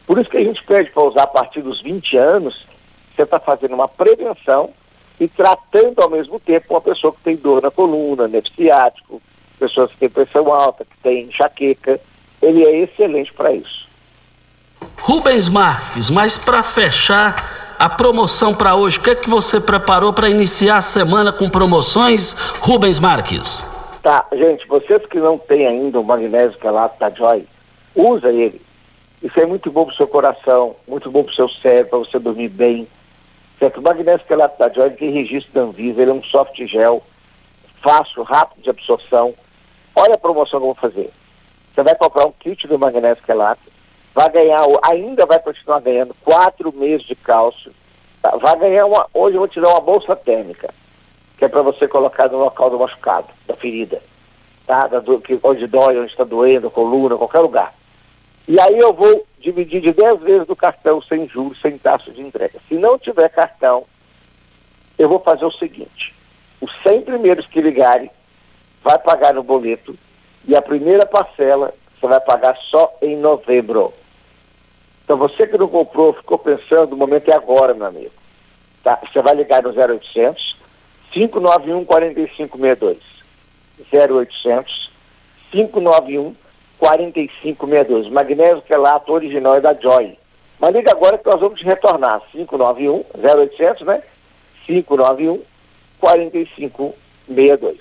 Por 0.06 0.18
isso 0.18 0.28
que 0.28 0.36
a 0.36 0.44
gente 0.44 0.62
pede 0.64 0.90
para 0.90 1.02
usar 1.02 1.22
a 1.22 1.26
partir 1.26 1.62
dos 1.62 1.80
20 1.80 2.16
anos, 2.16 2.66
você 3.14 3.22
está 3.22 3.40
fazendo 3.40 3.74
uma 3.74 3.88
prevenção 3.88 4.70
e 5.18 5.28
tratando 5.28 6.00
ao 6.00 6.10
mesmo 6.10 6.38
tempo 6.40 6.66
uma 6.70 6.80
pessoa 6.80 7.12
que 7.12 7.20
tem 7.22 7.36
dor 7.36 7.62
na 7.62 7.70
coluna, 7.70 8.28
nervo 8.28 8.48
ciático, 8.54 9.22
pessoas 9.58 9.90
que 9.90 9.98
têm 9.98 10.08
pressão 10.08 10.52
alta, 10.52 10.84
que 10.84 10.96
têm 11.02 11.24
enxaqueca. 11.24 12.00
Ele 12.42 12.64
é 12.64 12.82
excelente 12.82 13.32
para 13.32 13.52
isso. 13.52 13.88
Rubens 15.00 15.48
Marques, 15.48 16.10
mas 16.10 16.36
para 16.36 16.62
fechar 16.62 17.74
a 17.78 17.88
promoção 17.88 18.54
para 18.54 18.74
hoje, 18.74 18.98
o 18.98 19.02
que 19.02 19.10
é 19.10 19.14
que 19.14 19.28
você 19.28 19.60
preparou 19.60 20.12
para 20.12 20.28
iniciar 20.28 20.78
a 20.78 20.82
semana 20.82 21.32
com 21.32 21.48
promoções, 21.48 22.32
Rubens 22.60 22.98
Marques? 22.98 23.64
Tá, 24.02 24.26
gente, 24.32 24.66
vocês 24.66 25.04
que 25.06 25.18
não 25.18 25.38
têm 25.38 25.66
ainda 25.66 25.98
o 25.98 26.04
magnésio 26.04 26.58
quelato 26.58 26.98
da 26.98 27.10
Joy, 27.10 27.46
usa 27.94 28.30
ele. 28.30 28.60
Isso 29.22 29.40
é 29.40 29.46
muito 29.46 29.70
bom 29.70 29.86
para 29.86 29.94
o 29.94 29.96
seu 29.96 30.06
coração, 30.06 30.76
muito 30.86 31.10
bom 31.10 31.22
para 31.22 31.32
o 31.32 31.34
seu 31.34 31.48
cérebro, 31.48 31.88
para 31.88 31.98
você 32.00 32.18
dormir 32.18 32.48
bem. 32.48 32.86
Certo? 33.58 33.78
O 33.78 33.82
magnésio 33.82 34.26
quelato 34.26 34.58
da 34.58 34.70
tem 34.90 35.10
registro 35.10 35.52
da 35.52 35.60
Anvisa, 35.62 36.02
ele 36.02 36.10
é 36.10 36.14
um 36.14 36.22
soft 36.22 36.56
gel, 36.66 37.02
fácil, 37.80 38.22
rápido 38.22 38.62
de 38.62 38.70
absorção. 38.70 39.34
Olha 39.94 40.14
a 40.14 40.18
promoção 40.18 40.58
que 40.58 40.66
eu 40.66 40.74
vou 40.74 40.74
fazer. 40.74 41.10
Você 41.72 41.82
vai 41.82 41.94
comprar 41.94 42.26
um 42.26 42.32
kit 42.32 42.66
do 42.66 42.78
magnésio 42.78 43.22
quelato, 43.24 43.62
vai 44.14 44.30
ganhar, 44.30 44.62
ainda 44.82 45.26
vai 45.26 45.38
continuar 45.40 45.80
ganhando 45.80 46.14
quatro 46.24 46.72
meses 46.72 47.04
de 47.04 47.16
cálcio, 47.16 47.72
tá? 48.22 48.36
vai 48.36 48.56
ganhar 48.58 48.86
uma, 48.86 49.06
hoje 49.12 49.36
eu 49.36 49.40
vou 49.40 49.48
te 49.48 49.60
dar 49.60 49.70
uma 49.70 49.80
bolsa 49.80 50.14
térmica, 50.14 50.72
que 51.36 51.44
é 51.44 51.48
para 51.48 51.62
você 51.62 51.88
colocar 51.88 52.28
no 52.28 52.38
local 52.38 52.70
do 52.70 52.78
machucado, 52.78 53.26
da 53.46 53.54
ferida, 53.54 54.00
tá? 54.66 54.86
Da, 54.86 55.00
do, 55.00 55.20
que, 55.20 55.38
onde 55.42 55.66
dói, 55.66 55.98
onde 55.98 56.12
está 56.12 56.22
doendo, 56.22 56.70
coluna, 56.70 57.16
qualquer 57.16 57.40
lugar. 57.40 57.74
E 58.46 58.60
aí 58.60 58.78
eu 58.78 58.92
vou 58.92 59.26
dividir 59.38 59.80
de 59.80 59.92
10 59.92 60.20
vezes 60.20 60.46
do 60.46 60.54
cartão 60.54 61.00
sem 61.02 61.26
juros, 61.26 61.60
sem 61.60 61.78
taxa 61.78 62.10
de 62.10 62.20
entrega. 62.20 62.58
Se 62.68 62.74
não 62.74 62.98
tiver 62.98 63.28
cartão, 63.30 63.84
eu 64.98 65.08
vou 65.08 65.18
fazer 65.18 65.44
o 65.44 65.52
seguinte, 65.52 66.14
os 66.60 66.70
100 66.82 67.02
primeiros 67.02 67.46
que 67.46 67.60
ligarem, 67.60 68.10
vai 68.82 68.98
pagar 68.98 69.32
no 69.32 69.42
boleto, 69.42 69.96
e 70.46 70.54
a 70.54 70.60
primeira 70.60 71.06
parcela 71.06 71.72
você 71.98 72.06
vai 72.06 72.20
pagar 72.20 72.56
só 72.70 72.94
em 73.00 73.16
novembro. 73.16 73.94
Então 75.04 75.16
você 75.16 75.46
que 75.46 75.56
não 75.56 75.68
comprou, 75.68 76.12
ficou 76.12 76.38
pensando, 76.38 76.92
o 76.92 76.96
momento 76.96 77.30
é 77.30 77.34
agora, 77.34 77.72
meu 77.72 77.86
amigo. 77.86 78.12
Tá? 78.82 79.00
Você 79.10 79.22
vai 79.22 79.34
ligar 79.34 79.62
no 79.62 79.70
0800 79.70 80.56
591 81.12 81.84
4562. 81.84 82.98
0800 83.92 84.90
591 85.50 86.34
4562. 86.78 88.10
Magnésio 88.10 88.62
quelato 88.62 89.12
original 89.12 89.56
é 89.56 89.60
da 89.60 89.74
Joy. 89.74 90.16
Mas 90.58 90.74
liga 90.74 90.90
agora 90.92 91.18
que 91.18 91.26
nós 91.28 91.40
vamos 91.40 91.58
te 91.58 91.64
retornar. 91.64 92.20
591 92.32 93.04
0800, 93.22 93.86
né? 93.86 94.02
591 94.66 95.40
4562. 95.98 97.78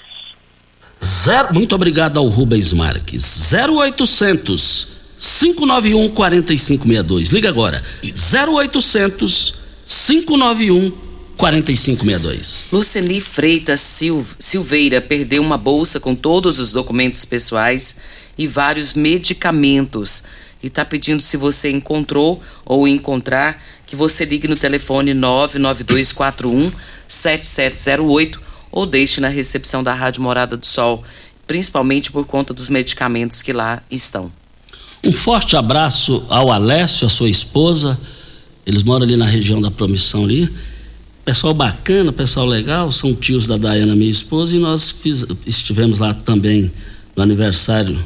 Zero, 1.04 1.54
muito 1.54 1.76
obrigado 1.76 2.18
ao 2.18 2.28
Rubens 2.28 2.72
Marques. 2.72 3.52
0800 3.54 4.94
591 5.20 6.10
4562. 6.10 7.30
Liga 7.30 7.50
agora. 7.50 7.82
0800 8.04 9.56
591 9.86 10.92
4562. 11.38 12.66
Luceni 12.72 13.20
Freitas 13.20 13.82
Sil 13.82 14.24
Silveira 14.40 15.02
perdeu 15.02 15.42
uma 15.42 15.58
bolsa 15.58 16.00
com 16.00 16.16
todos 16.16 16.60
os 16.60 16.72
documentos 16.72 17.26
pessoais 17.26 18.00
e 18.38 18.48
vários 18.48 18.94
medicamentos. 18.94 20.26
E 20.62 20.68
está 20.68 20.86
pedindo 20.86 21.22
se 21.22 21.36
você 21.38 21.70
encontrou 21.70 22.42
ou 22.66 22.88
encontrar 22.88 23.62
que 23.86 23.96
você 23.96 24.26
ligue 24.26 24.48
no 24.48 24.56
telefone 24.56 25.14
99241 25.14 26.72
7708 27.08 28.42
ou 28.72 28.86
deixe 28.86 29.22
na 29.22 29.28
recepção 29.28 29.84
da 29.84 29.94
Rádio 29.94 30.24
Morada 30.24 30.58
do 30.58 30.66
Sol, 30.66 31.04
principalmente 31.46 32.12
por 32.12 32.26
conta 32.26 32.54
dos 32.54 32.70
medicamentos 32.70 33.42
que 33.42 33.54
lá 33.54 33.84
estão. 33.92 34.32
Um 35.06 35.12
forte 35.12 35.56
abraço 35.58 36.26
ao 36.30 36.52
Alessio, 36.52 37.06
a 37.06 37.10
sua 37.10 37.30
esposa. 37.30 38.00
Eles 38.66 38.84
moram 38.84 39.06
ali 39.06 39.18
na 39.18 39.26
região 39.28 39.62
da 39.62 39.70
Promissão 39.70 40.24
ali. 40.24 40.50
Pessoal 41.26 41.54
bacana, 41.54 42.12
pessoal 42.12 42.46
legal, 42.46 42.92
são 42.92 43.14
tios 43.14 43.46
da 43.46 43.58
Dayana, 43.58 43.96
minha 43.96 44.12
esposa, 44.12 44.56
e 44.56 44.60
nós 44.60 44.90
fiz, 44.90 45.26
estivemos 45.46 46.00
lá 46.00 46.14
também 46.14 46.72
no 47.16 47.24
aniversário 47.24 47.98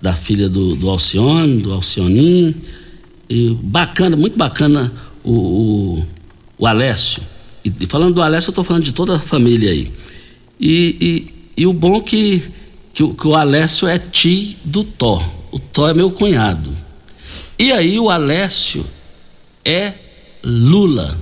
da 0.00 0.12
filha 0.12 0.48
do, 0.48 0.74
do 0.74 0.88
Alcione, 0.88 1.58
do 1.58 1.72
Alcionim. 1.72 2.54
E 3.28 3.50
bacana, 3.62 4.16
muito 4.16 4.36
bacana 4.36 4.92
o, 5.22 5.32
o, 5.32 6.06
o 6.58 6.66
Alessio. 6.66 7.22
E, 7.64 7.72
e, 7.80 7.86
falando 7.86 8.14
do 8.14 8.22
Alessio, 8.22 8.48
eu 8.48 8.52
estou 8.52 8.64
falando 8.64 8.84
de 8.84 8.92
toda 8.92 9.16
a 9.16 9.18
família 9.18 9.70
aí. 9.70 9.90
E, 10.58 10.96
e, 11.56 11.62
e 11.62 11.66
o 11.66 11.72
bom 11.72 12.00
que, 12.00 12.42
que, 12.92 13.06
que 13.06 13.26
o 13.26 13.34
Alessio 13.34 13.86
é 13.86 13.98
tio 13.98 14.56
do 14.64 14.84
Thor 14.84 15.40
o 15.50 15.58
Tó 15.58 15.88
é 15.88 15.94
meu 15.94 16.10
cunhado. 16.10 16.76
E 17.58 17.72
aí 17.72 17.98
o 17.98 18.08
Alessio 18.08 18.84
é 19.64 19.92
Lula 20.42 21.18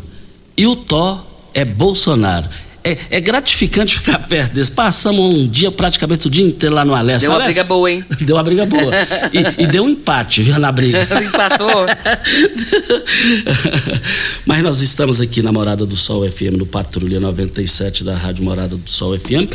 e 0.56 0.66
o 0.66 0.76
Tó 0.76 1.24
é 1.54 1.64
Bolsonaro. 1.64 2.48
É, 2.84 2.96
é, 3.10 3.20
gratificante 3.20 3.98
ficar 3.98 4.18
perto 4.20 4.52
deles. 4.52 4.70
Passamos 4.70 5.34
um 5.34 5.46
dia, 5.46 5.70
praticamente 5.70 6.26
o 6.26 6.30
dia 6.30 6.44
inteiro 6.44 6.74
lá 6.74 6.84
no 6.84 6.94
Alessio. 6.94 7.28
Deu 7.28 7.30
uma 7.30 7.44
Alessio, 7.44 7.54
briga 7.54 7.68
boa, 7.68 7.90
hein? 7.90 8.04
Deu 8.20 8.36
uma 8.36 8.42
briga 8.42 8.66
boa. 8.66 8.92
E, 9.32 9.64
e 9.64 9.66
deu 9.66 9.84
um 9.84 9.90
empate, 9.90 10.42
viu, 10.42 10.58
na 10.58 10.72
briga. 10.72 11.02
Empatou. 11.22 11.86
Mas 14.46 14.62
nós 14.62 14.80
estamos 14.80 15.20
aqui 15.20 15.42
na 15.42 15.52
Morada 15.52 15.84
do 15.84 15.96
Sol 15.96 16.28
FM, 16.30 16.56
no 16.56 16.66
Patrulha 16.66 17.20
97 17.20 18.04
da 18.04 18.14
Rádio 18.14 18.44
Morada 18.44 18.76
do 18.76 18.90
Sol 18.90 19.18
FM. 19.18 19.52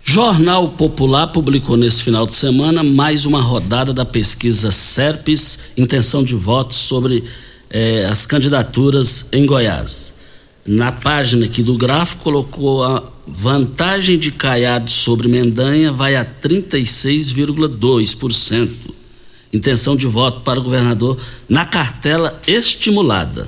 Jornal 0.05 0.67
Popular 0.69 1.27
publicou 1.27 1.77
nesse 1.77 2.03
final 2.03 2.27
de 2.27 2.35
semana 2.35 2.83
mais 2.83 3.25
uma 3.25 3.41
rodada 3.41 3.93
da 3.93 4.03
pesquisa 4.03 4.69
SERPES, 4.69 5.59
intenção 5.77 6.21
de 6.23 6.35
votos 6.35 6.75
sobre 6.77 7.23
eh, 7.69 8.05
as 8.11 8.25
candidaturas 8.25 9.27
em 9.31 9.45
Goiás. 9.45 10.11
Na 10.65 10.91
página 10.91 11.45
aqui 11.45 11.63
do 11.63 11.77
gráfico 11.77 12.23
colocou 12.23 12.83
a 12.83 13.01
vantagem 13.25 14.19
de 14.19 14.29
Caiado 14.31 14.91
sobre 14.91 15.29
Mendanha 15.29 15.89
vai 15.91 16.17
a 16.17 16.25
36,2%. 16.25 18.69
Intenção 19.53 19.95
de 19.95 20.05
voto 20.05 20.41
para 20.41 20.59
o 20.59 20.63
governador 20.63 21.17
na 21.47 21.65
cartela 21.65 22.41
estimulada. 22.45 23.47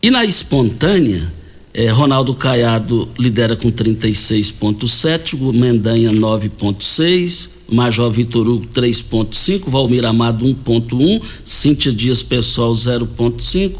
E 0.00 0.10
na 0.10 0.24
espontânea, 0.24 1.39
eh, 1.72 1.90
Ronaldo 1.90 2.34
Caiado 2.34 3.08
lidera 3.18 3.56
com 3.56 3.70
36,7%, 3.70 5.52
Mendanha 5.52 6.12
9,6%, 6.12 7.48
Major 7.70 8.10
Vitor 8.10 8.48
Hugo 8.48 8.66
3,5%, 8.74 9.70
Valmir 9.70 10.04
Amado 10.04 10.44
1,1%, 10.44 11.22
Cíntia 11.44 11.92
Dias 11.92 12.22
Pessoal 12.22 12.72
0,5% 12.72 13.76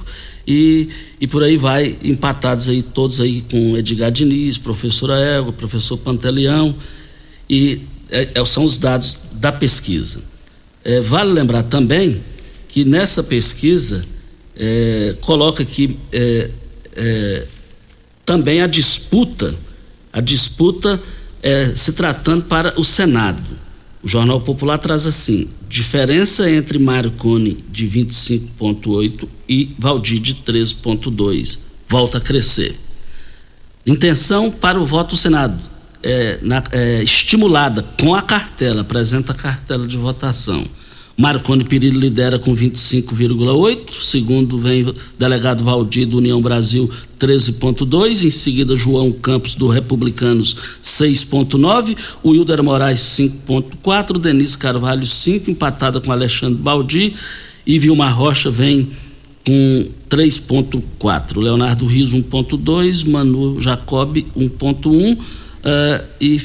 e, 0.46 0.88
e 1.20 1.26
por 1.26 1.42
aí 1.42 1.56
vai, 1.56 1.96
empatados 2.02 2.68
aí 2.68 2.82
todos 2.82 3.20
aí 3.20 3.42
com 3.50 3.76
Edgar 3.76 4.10
Diniz, 4.10 4.58
professora 4.58 5.18
Égua, 5.18 5.52
professor 5.52 5.96
Pantaleão, 5.98 6.74
e 7.48 7.80
é, 8.10 8.28
é, 8.34 8.44
são 8.44 8.64
os 8.64 8.78
dados 8.78 9.18
da 9.34 9.52
pesquisa. 9.52 10.22
É, 10.84 11.00
vale 11.00 11.32
lembrar 11.32 11.62
também 11.64 12.20
que 12.68 12.84
nessa 12.84 13.22
pesquisa 13.22 14.02
é, 14.56 15.14
coloca 15.20 15.64
é, 16.12 16.50
é, 16.96 17.46
também 18.24 18.62
a 18.62 18.66
disputa, 18.66 19.54
a 20.12 20.20
disputa 20.20 21.00
se 21.74 21.94
tratando 21.94 22.44
para 22.44 22.78
o 22.78 22.84
Senado. 22.84 23.42
O 24.02 24.08
Jornal 24.08 24.40
Popular 24.40 24.78
traz 24.78 25.06
assim: 25.06 25.48
Diferença 25.68 26.50
entre 26.50 26.78
Mário 26.78 27.12
Cone 27.12 27.56
de 27.70 27.86
25,8 27.86 29.28
e 29.48 29.74
Valdir 29.78 30.20
de 30.20 30.34
13,2. 30.36 31.58
Volta 31.88 32.18
a 32.18 32.20
crescer. 32.20 32.78
Intenção 33.86 34.50
para 34.50 34.80
o 34.80 34.86
voto 34.86 35.10
do 35.10 35.16
Senado. 35.16 35.58
É, 36.02 36.38
na, 36.40 36.62
é, 36.72 37.02
estimulada 37.02 37.82
com 38.00 38.14
a 38.14 38.22
cartela, 38.22 38.80
apresenta 38.80 39.32
a 39.32 39.34
cartela 39.34 39.86
de 39.86 39.98
votação. 39.98 40.64
Marconi 41.20 41.64
Perillo 41.64 42.00
lidera 42.00 42.38
com 42.38 42.56
25,8, 42.56 44.02
segundo 44.02 44.58
vem 44.58 44.86
delegado 45.18 45.62
Valdir 45.62 46.06
do 46.06 46.16
União 46.16 46.40
Brasil 46.40 46.88
13,2, 47.18 48.24
em 48.24 48.30
seguida 48.30 48.74
João 48.74 49.12
Campos 49.12 49.54
do 49.54 49.68
Republicanos 49.68 50.56
6,9, 50.82 51.94
o 52.22 52.34
Hilder 52.34 52.62
Moraes 52.62 53.00
5,4, 53.00 54.18
Denise 54.18 54.56
Carvalho 54.56 55.06
5, 55.06 55.50
empatada 55.50 56.00
com 56.00 56.10
Alexandre 56.10 56.58
Baldi 56.58 57.12
e 57.66 57.78
Vilmar 57.78 58.16
Rocha 58.16 58.50
vem 58.50 58.88
com 59.46 59.88
3,4, 60.08 61.38
Leonardo 61.38 61.84
Riso 61.84 62.16
1,2, 62.16 63.06
Manu 63.06 63.60
Jacob 63.60 64.16
1,1 64.16 65.18
uh, 65.18 66.04
e 66.18 66.40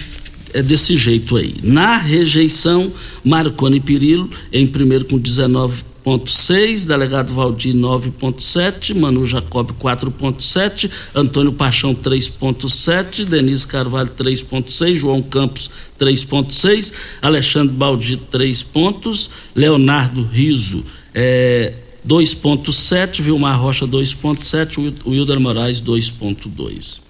é 0.55 0.63
desse 0.63 0.95
jeito 0.95 1.35
aí. 1.35 1.53
Na 1.61 1.97
rejeição, 1.97 2.89
Marconi 3.25 3.81
Pirillo 3.81 4.29
em 4.53 4.65
primeiro 4.65 5.03
com 5.03 5.19
19,6, 5.19 6.87
delegado 6.87 7.33
Valdir 7.33 7.75
9,7, 7.75 8.95
Manu 8.95 9.25
Jacob 9.25 9.71
4,7, 9.71 10.89
Antônio 11.13 11.51
Paixão 11.51 11.93
3,7, 11.93 13.25
Denise 13.25 13.67
Carvalho 13.67 14.09
3,6, 14.17 14.95
João 14.95 15.21
Campos 15.21 15.69
3,6, 15.99 16.93
Alexandre 17.21 17.75
Baldi 17.75 18.15
3 18.15 18.63
pontos, 18.63 19.29
Leonardo 19.53 20.23
Riso 20.23 20.85
é, 21.13 21.73
2,7, 22.07 23.21
Vilmar 23.21 23.59
Rocha 23.59 23.85
2,7, 23.85 24.93
o 25.03 25.09
Wilder 25.09 25.41
Moraes 25.41 25.81
2,2. 25.81 27.01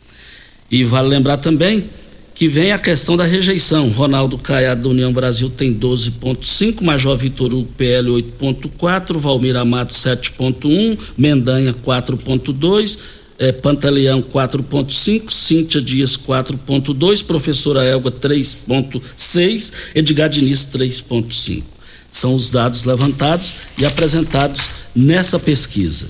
E 0.71 0.83
vale 0.83 1.09
lembrar 1.09 1.37
também 1.37 1.87
que 2.35 2.49
vem 2.49 2.73
a 2.73 2.77
questão 2.77 3.15
da 3.15 3.23
rejeição. 3.23 3.87
Ronaldo 3.89 4.37
Caiado 4.37 4.83
da 4.83 4.89
União 4.89 5.11
Brasil 5.11 5.49
tem 5.49 5.73
12,5, 5.73 6.83
Major 6.83 7.17
Vitor 7.17 7.53
Hugo 7.53 7.71
PL 7.77 8.09
8,4, 8.09 9.17
Valmir 9.17 9.55
Amato 9.55 9.93
7,1, 9.93 10.99
Mendanha 11.17 11.73
4,2, 11.73 12.99
eh, 13.39 13.53
Pantaleão 13.53 14.21
4,5, 14.21 15.31
Cíntia 15.31 15.81
Dias 15.81 16.17
4,2, 16.17 17.23
Professora 17.23 17.85
Elga 17.85 18.11
3,6, 18.11 19.73
Edgar 19.95 20.27
Diniz 20.27 20.65
3,5. 20.65 21.63
São 22.11 22.35
os 22.35 22.49
dados 22.49 22.83
levantados 22.83 23.53
e 23.79 23.85
apresentados 23.85 24.69
nessa 24.93 25.39
pesquisa. 25.39 26.09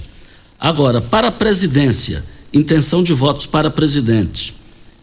Agora, 0.59 1.01
para 1.01 1.27
a 1.27 1.31
presidência, 1.31 2.23
intenção 2.51 3.03
de 3.03 3.13
votos 3.13 3.45
para 3.45 3.69
presidente. 3.69 4.55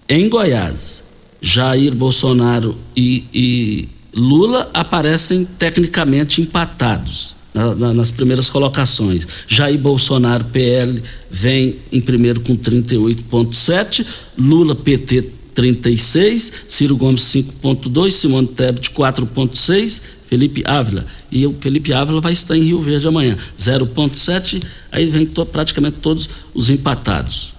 Em 0.09 0.29
Goiás, 0.29 1.03
Jair 1.43 1.93
Bolsonaro 1.95 2.77
e, 2.97 3.25
e 3.35 3.89
Lula 4.15 4.71
aparecem 4.73 5.45
tecnicamente 5.45 6.41
empatados 6.41 7.35
na, 7.53 7.75
na, 7.75 7.93
nas 7.93 8.13
primeiras 8.13 8.49
colocações. 8.49 9.27
Jair 9.49 9.79
Bolsonaro, 9.79 10.45
PL, 10.45 11.03
vem 11.29 11.77
em 11.91 12.01
primeiro 12.01 12.41
com 12.41 12.57
38,7, 12.57 14.07
Lula, 14.39 14.77
PT, 14.77 15.23
36, 15.53 16.53
Ciro 16.69 16.97
Gomes 16.97 17.23
5.2, 17.23 18.11
Simone 18.13 18.47
Tebet 18.47 18.91
4.6, 18.91 20.03
Felipe 20.27 20.63
Ávila. 20.65 21.05
E 21.31 21.47
o 21.47 21.55
Felipe 21.61 21.93
Ávila 21.93 22.21
vai 22.21 22.33
estar 22.33 22.57
em 22.57 22.63
Rio 22.63 22.81
Verde 22.81 23.09
amanhã, 23.09 23.37
0.7, 23.59 24.63
aí 24.91 25.07
vem 25.11 25.27
to, 25.27 25.45
praticamente 25.45 25.99
todos 26.01 26.29
os 26.55 26.71
empatados. 26.71 27.55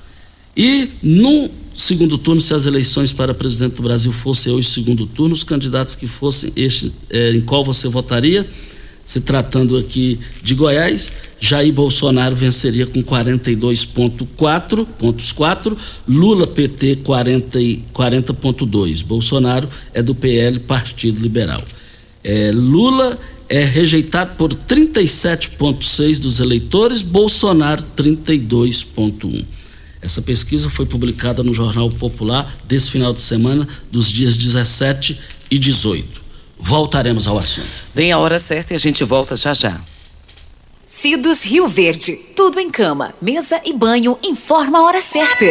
E 0.56 0.90
no 1.02 1.50
segundo 1.84 2.18
turno, 2.18 2.40
se 2.40 2.54
as 2.54 2.66
eleições 2.66 3.12
para 3.12 3.34
presidente 3.34 3.76
do 3.76 3.84
Brasil 3.84 4.12
fossem 4.12 4.54
hoje 4.54 4.70
segundo 4.70 5.06
turno, 5.06 5.34
os 5.34 5.44
candidatos 5.44 5.96
que 5.96 6.08
fossem 6.08 6.52
este, 6.56 6.94
é, 7.10 7.32
em 7.32 7.42
qual 7.42 7.64
você 7.64 7.88
votaria? 7.88 8.48
Se 9.04 9.20
tratando 9.20 9.76
aqui 9.76 10.18
de 10.42 10.56
Goiás, 10.56 11.12
Jair 11.38 11.74
Bolsonaro 11.74 12.34
venceria 12.34 12.88
com 12.88 13.04
42,4 13.04 14.88
pontos 14.98 15.34
4, 15.34 15.78
Lula 16.08 16.48
PT 16.48 17.00
40,2. 17.04 17.82
40 17.92 18.34
Bolsonaro 19.06 19.68
é 19.94 20.02
do 20.02 20.16
PL 20.16 20.60
Partido 20.62 21.22
Liberal. 21.22 21.62
É, 22.24 22.50
Lula 22.54 23.20
é 23.50 23.66
rejeitado 23.66 24.36
por 24.38 24.54
37,6 24.54 26.20
dos 26.20 26.40
eleitores, 26.40 27.02
Bolsonaro 27.02 27.84
32,1. 27.98 29.44
Essa 30.04 30.22
pesquisa 30.22 30.70
foi 30.70 30.86
publicada 30.86 31.42
no 31.42 31.54
Jornal 31.54 31.88
Popular 31.88 32.46
desse 32.66 32.92
final 32.92 33.14
de 33.14 33.22
semana, 33.22 33.66
dos 33.90 34.12
dias 34.12 34.36
17 34.36 35.18
e 35.50 35.58
18. 35.58 36.22
Voltaremos 36.60 37.26
ao 37.26 37.38
assunto. 37.38 37.68
Vem 37.96 38.12
a 38.12 38.18
hora 38.18 38.38
certa 38.38 38.74
e 38.74 38.76
a 38.76 38.80
gente 38.80 39.02
volta 39.06 39.38
já 39.38 39.54
já. 39.54 39.80
Cidos 40.86 41.44
Rio 41.44 41.70
Verde. 41.70 42.18
Tudo 42.36 42.60
em 42.60 42.70
cama, 42.70 43.14
mesa 43.22 43.62
e 43.64 43.72
banho. 43.72 44.20
Informa 44.22 44.80
a 44.80 44.84
hora 44.84 45.02
certa. 45.02 45.46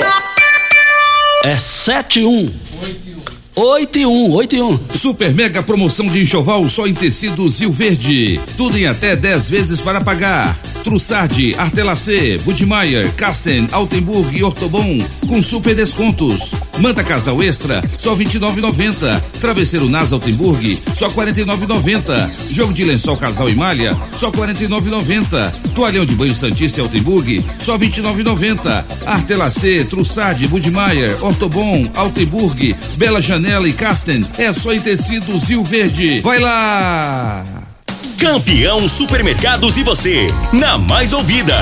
É 1.44 1.58
7 1.58 2.20
e 2.20 2.24
1. 2.26 2.30
8 2.30 3.08
e 3.08 3.14
1, 3.14 3.20
8 3.54 3.98
e 3.98 4.06
1. 4.06 4.80
Super 4.90 5.34
mega 5.34 5.62
promoção 5.62 6.06
de 6.06 6.20
enxoval 6.20 6.66
só 6.70 6.86
em 6.86 6.94
tecidos 6.94 7.60
Rio 7.60 7.70
Verde. 7.70 8.40
Tudo 8.56 8.78
em 8.78 8.86
até 8.86 9.14
10 9.14 9.50
vezes 9.50 9.80
para 9.82 10.00
pagar. 10.00 10.58
Trussardi, 10.82 11.54
Artelacê, 11.56 12.38
Budmeier, 12.38 13.12
Casten, 13.12 13.68
Altenburg 13.70 14.36
e 14.36 14.42
Ortobon 14.42 14.98
com 15.28 15.40
super 15.42 15.74
descontos. 15.74 16.54
Manta 16.78 17.04
Casal 17.04 17.40
Extra, 17.42 17.82
só 17.98 18.16
29,90. 18.16 19.20
Travesseiro 19.40 19.88
Nas 19.88 20.12
Altenburg, 20.12 20.78
só 20.94 21.08
49,90. 21.10 22.52
Jogo 22.52 22.72
de 22.72 22.84
lençol 22.84 23.16
Casal 23.16 23.48
e 23.48 23.54
Malha, 23.54 23.96
só 24.12 24.32
49,90. 24.32 25.52
Toalhão 25.74 26.04
de 26.04 26.16
banho 26.16 26.34
Santista 26.34 26.80
Altenburg, 26.80 27.44
só 27.58 27.78
29,90. 27.78 28.84
Artelacê, 29.06 29.84
Trussardi, 29.84 30.48
Budmeier, 30.48 31.16
Ortobon, 31.22 31.88
Altenburg, 31.94 32.74
Bela 32.96 33.20
Janela 33.20 33.41
e 33.66 33.72
Casten, 33.72 34.24
é 34.38 34.52
só 34.52 34.72
em 34.72 34.80
tecidos 34.80 35.44
Rio 35.48 35.64
Verde. 35.64 36.20
Vai 36.20 36.38
lá! 36.38 37.44
Campeão 38.18 38.88
Supermercados 38.88 39.76
e 39.76 39.82
você, 39.82 40.28
na 40.52 40.78
mais 40.78 41.12
ouvida. 41.12 41.56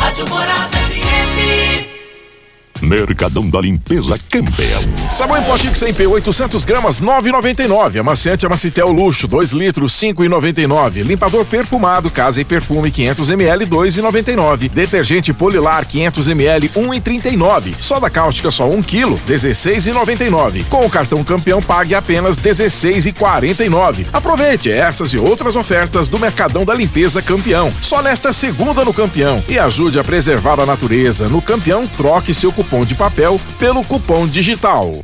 Rádio 0.00 0.28
Morada 0.28 0.76
FM. 0.76 1.89
Mercadão 2.80 3.48
da 3.48 3.60
Limpeza 3.60 4.18
Campbell. 4.30 4.80
Sabão 5.10 5.36
em 5.36 5.42
potinho 5.42 5.74
sem 5.74 5.92
P, 5.92 6.06
800 6.06 6.64
gramas, 6.64 7.02
9,99. 7.02 8.00
Amaciante 8.00 8.46
Amacitel 8.46 8.90
Luxo, 8.90 9.28
2 9.28 9.50
litros, 9.52 9.92
5,99. 9.92 11.02
Limpador 11.02 11.44
perfumado, 11.44 12.10
Casa 12.10 12.40
e 12.40 12.44
Perfume, 12.44 12.90
500 12.90 13.30
ml, 13.30 13.66
2,99. 13.66 14.70
Detergente 14.70 15.32
Polilar, 15.32 15.84
500 15.84 16.28
ml, 16.28 16.68
1,39. 16.70 17.74
Soda 17.78 18.08
cáustica, 18.08 18.50
só 18.50 18.68
1 18.68 18.82
quilo, 18.82 19.20
16,99. 19.28 20.64
Com 20.68 20.86
o 20.86 20.90
cartão 20.90 21.22
campeão, 21.22 21.60
pague 21.60 21.94
apenas 21.94 22.38
16,49. 22.38 24.06
Aproveite 24.12 24.70
essas 24.70 25.12
e 25.12 25.18
outras 25.18 25.54
ofertas 25.54 26.08
do 26.08 26.18
Mercadão 26.18 26.64
da 26.64 26.74
Limpeza 26.74 27.20
Campeão. 27.20 27.72
Só 27.82 28.00
nesta 28.00 28.32
segunda 28.32 28.84
no 28.84 28.94
Campeão. 28.94 29.42
E 29.48 29.58
ajude 29.58 29.98
a 29.98 30.04
preservar 30.04 30.58
a 30.58 30.66
natureza. 30.66 31.28
No 31.28 31.42
Campeão, 31.42 31.86
troque 31.86 32.32
seu 32.32 32.50
cupom 32.50 32.69
de 32.70 32.94
papel 32.94 33.40
pelo 33.58 33.84
cupom 33.84 34.26
digital. 34.28 35.00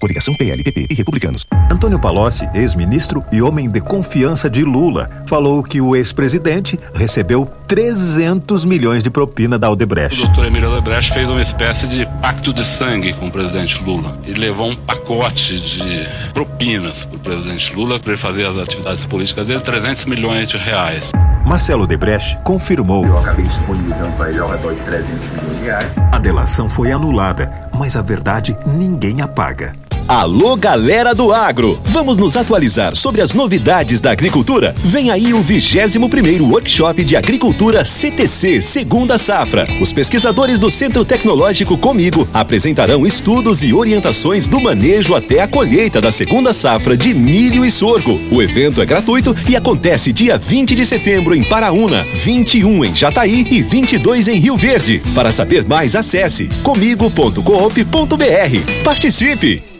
Coligação 0.00 0.34
PLPP 0.34 0.86
e 0.90 0.94
Republicanos. 0.94 1.46
Antônio 1.70 1.98
Palocci, 1.98 2.48
ex-ministro 2.54 3.24
e 3.30 3.40
homem 3.40 3.70
de 3.70 3.80
confiança 3.80 4.50
de 4.50 4.64
Lula, 4.64 5.08
falou 5.26 5.62
que 5.62 5.80
o 5.80 5.94
ex-presidente 5.94 6.78
recebeu 6.94 7.50
300 7.68 8.64
milhões 8.64 9.02
de 9.02 9.10
propina 9.10 9.58
da 9.58 9.68
O 9.68 9.70
Aldebrecht. 9.70 10.20
doutor 10.26 10.46
Emílio 10.46 10.70
Odebrecht 10.70 11.12
fez 11.12 11.28
uma 11.28 11.40
espécie 11.40 11.86
de 11.86 12.06
pacto 12.20 12.52
de 12.52 12.64
sangue 12.64 13.12
com 13.12 13.28
o 13.28 13.30
presidente 13.30 13.82
Lula. 13.82 14.18
Ele 14.24 14.40
levou 14.40 14.70
um 14.70 14.76
pacote 14.76 15.60
de 15.60 16.06
propinas 16.32 17.04
para 17.04 17.16
o 17.16 17.20
presidente 17.20 17.74
Lula 17.74 18.00
para 18.00 18.12
ele 18.12 18.20
fazer 18.20 18.46
as 18.46 18.58
atividades 18.58 19.04
políticas 19.06 19.46
dele, 19.46 19.60
300 19.60 20.06
milhões 20.06 20.48
de 20.48 20.56
reais. 20.56 21.12
Marcelo 21.44 21.84
Odebrecht 21.84 22.38
confirmou. 22.42 23.04
Eu 23.04 23.18
acabei 23.18 23.44
disponibilizando 23.44 24.12
para 24.16 24.30
ele 24.30 24.38
ao 24.38 24.48
redor 24.48 24.74
de 24.74 24.80
300 24.80 25.28
milhões 25.28 25.56
de 25.56 25.62
reais. 25.64 25.92
A 26.10 26.18
delação 26.18 26.68
foi 26.68 26.90
anulada, 26.90 27.68
mas 27.72 27.96
a 27.96 28.02
verdade 28.02 28.56
ninguém 28.66 29.20
apaga. 29.20 29.74
Alô, 30.06 30.54
galera 30.54 31.14
do 31.14 31.32
agro! 31.32 31.80
Vamos 31.82 32.18
nos 32.18 32.36
atualizar 32.36 32.94
sobre 32.94 33.22
as 33.22 33.32
novidades 33.32 34.02
da 34.02 34.10
agricultura? 34.10 34.74
Vem 34.76 35.10
aí 35.10 35.32
o 35.32 35.40
21 35.40 36.10
primeiro 36.10 36.44
Workshop 36.44 37.02
de 37.02 37.16
Agricultura 37.16 37.86
CTC 37.86 38.60
Segunda 38.60 39.16
Safra. 39.16 39.66
Os 39.80 39.94
pesquisadores 39.94 40.60
do 40.60 40.68
Centro 40.68 41.06
Tecnológico 41.06 41.78
Comigo 41.78 42.28
apresentarão 42.34 43.06
estudos 43.06 43.62
e 43.62 43.72
orientações 43.72 44.46
do 44.46 44.60
manejo 44.60 45.14
até 45.14 45.40
a 45.40 45.48
colheita 45.48 46.02
da 46.02 46.12
segunda 46.12 46.52
safra 46.52 46.98
de 46.98 47.14
milho 47.14 47.64
e 47.64 47.70
sorgo. 47.70 48.20
O 48.30 48.42
evento 48.42 48.82
é 48.82 48.84
gratuito 48.84 49.34
e 49.48 49.56
acontece 49.56 50.12
dia 50.12 50.36
20 50.36 50.74
de 50.74 50.84
setembro 50.84 51.34
em 51.34 51.42
Paraúna, 51.42 52.04
21 52.12 52.84
em 52.84 52.94
Jataí 52.94 53.46
e 53.50 53.62
22 53.62 54.28
em 54.28 54.36
Rio 54.36 54.58
Verde. 54.58 55.00
Para 55.14 55.32
saber 55.32 55.66
mais, 55.66 55.96
acesse 55.96 56.50
comigo.coop.br. 56.62 58.84
Participe! 58.84 59.73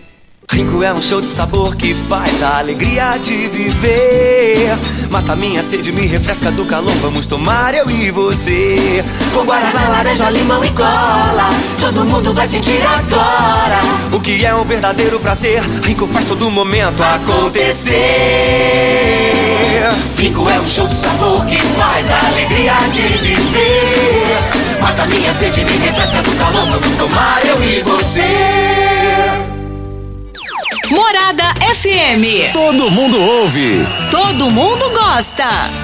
Rico 0.51 0.83
é 0.83 0.93
um 0.93 1.03
show 1.03 1.21
de 1.21 1.27
sabor 1.27 1.75
que 1.75 1.95
faz 1.95 2.43
a 2.43 2.59
alegria 2.59 3.17
de 3.19 3.49
viver. 3.49 4.77
Mata 5.11 5.35
minha 5.35 5.63
sede, 5.63 5.91
me 5.91 6.07
refresca 6.07 6.51
do 6.51 6.65
calor. 6.65 6.93
Vamos 7.03 7.27
tomar 7.27 7.75
eu 7.75 7.89
e 7.91 8.11
você. 8.11 9.05
Com 9.33 9.45
guaraná, 9.45 9.89
laranja, 9.89 10.31
limão 10.31 10.65
e 10.65 10.71
cola. 10.71 11.49
Todo 11.81 12.05
mundo 12.05 12.33
vai 12.35 12.47
sentir 12.47 12.81
agora. 12.83 13.79
O 14.13 14.21
que 14.21 14.45
é 14.45 14.55
um 14.55 14.65
verdadeiro 14.65 15.19
prazer. 15.19 15.61
Rico 15.83 16.07
faz 16.07 16.25
todo 16.27 16.51
momento 16.51 17.03
acontecer. 17.03 17.95
Rico 20.17 20.49
é 20.49 20.61
um 20.61 20.67
show 20.67 20.87
de 20.87 20.95
sabor 20.95 21.45
que 21.47 21.61
faz 21.61 22.11
a 22.11 22.27
alegria 22.29 22.75
de 22.93 23.03
viver. 23.19 24.39
Mata 24.81 25.07
minha 25.07 25.33
sede, 25.35 25.65
me 25.65 25.77
refresca 25.79 26.23
do 26.23 26.33
calor. 26.37 26.67
Vamos 26.67 26.97
tomar 26.97 27.41
eu 27.45 27.63
e 27.63 27.83
você. 27.83 28.84
Morada 30.91 31.55
FM. 31.73 32.51
Todo 32.53 32.91
mundo 32.91 33.21
ouve. 33.21 33.87
Todo 34.11 34.51
mundo 34.51 34.91
gosta. 34.91 35.84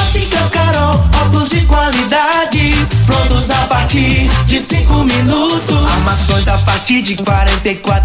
Óticas 0.00 0.48
Carol, 0.50 1.02
óculos 1.22 1.50
de 1.50 1.60
qualidade, 1.62 2.74
prontos 3.06 3.50
a 3.50 3.66
partir 3.66 4.30
de 4.46 4.58
cinco 4.58 5.04
minutos. 5.04 5.84
Armações 5.92 6.48
a 6.48 6.58
partir 6.58 7.02
de 7.02 7.16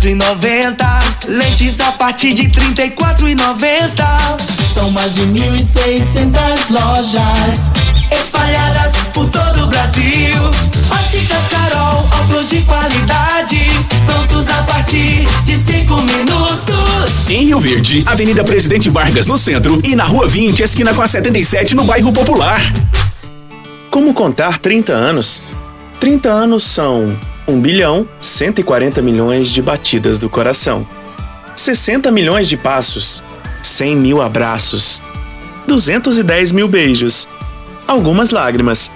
e 0.10 0.16
noventa, 0.16 0.88
lentes 1.28 1.80
a 1.80 1.92
partir 1.94 2.34
de 2.34 2.50
e 3.28 3.36
noventa. 3.36 4.18
São 4.74 4.92
mais 4.92 5.16
de 5.16 5.22
mil 5.28 5.56
e 5.56 5.64
seiscentas 5.64 6.70
lojas 6.70 7.72
espalhadas 8.12 8.96
por 9.14 9.30
todo 9.30 9.64
o 9.64 9.68
Brasil. 9.68 10.52
Óticas 10.92 11.44
Carol, 11.50 12.08
óculos 12.20 12.50
de 12.50 12.62
qualidade, 12.64 13.70
prontos 14.06 14.50
a 14.50 14.64
partir 14.64 15.28
de 15.46 15.58
cinco 15.96 16.02
minutos. 16.02 17.30
Em 17.30 17.46
Rio 17.46 17.60
Verde, 17.60 18.04
Avenida 18.06 18.44
Presidente 18.44 18.90
Vargas 18.90 19.28
no 19.28 19.38
centro 19.38 19.80
e 19.84 19.96
na 19.96 20.04
Rua 20.04 20.28
20, 20.28 20.62
esquina 20.62 20.94
com 20.94 21.02
a 21.02 21.08
77 21.08 21.76
no 21.76 21.86
bairro 21.86 22.12
Popular. 22.12 22.60
Como 23.90 24.14
contar 24.14 24.58
30 24.58 24.92
anos? 24.92 25.42
30 26.00 26.30
anos 26.30 26.64
são 26.64 27.16
1 27.48 27.62
bilhão 27.62 28.06
140 28.20 29.02
milhões 29.02 29.50
de 29.50 29.62
batidas 29.62 30.20
do 30.20 30.30
coração, 30.30 30.86
60 31.56 32.12
milhões 32.12 32.48
de 32.50 32.58
passos, 32.58 33.24
100 33.62 33.96
mil 33.96 34.22
abraços, 34.22 35.02
210 35.68 36.52
mil 36.52 36.68
beijos, 36.68 37.28
algumas 37.88 38.32
lágrimas, 38.32 38.92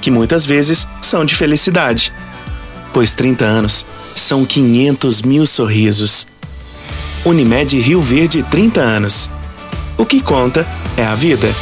que 0.00 0.10
muitas 0.10 0.46
vezes 0.46 0.88
são 1.00 1.24
de 1.24 1.34
felicidade, 1.34 2.12
pois 2.92 3.12
30 3.12 3.44
anos 3.44 3.86
são 4.14 4.44
500 4.44 5.22
mil 5.22 5.44
sorrisos. 5.44 6.26
Unimed 7.24 7.78
Rio 7.80 8.00
Verde 8.00 8.42
30 8.42 8.80
anos. 8.80 9.30
O 9.96 10.06
que 10.06 10.20
conta 10.20 10.66
é 10.96 11.04
a 11.04 11.14
vida. 11.14 11.52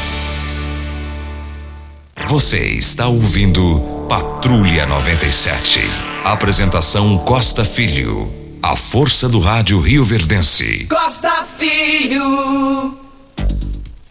Você 2.29 2.59
está 2.59 3.07
ouvindo 3.07 3.81
Patrulha 4.09 4.87
97. 4.87 5.81
Apresentação 6.25 7.19
Costa 7.19 7.65
Filho. 7.65 8.33
A 8.63 8.77
força 8.77 9.29
do 9.29 9.39
rádio 9.39 9.81
Rio 9.81 10.05
Verdense. 10.05 10.87
Costa 10.91 11.45
Filho. 11.57 12.99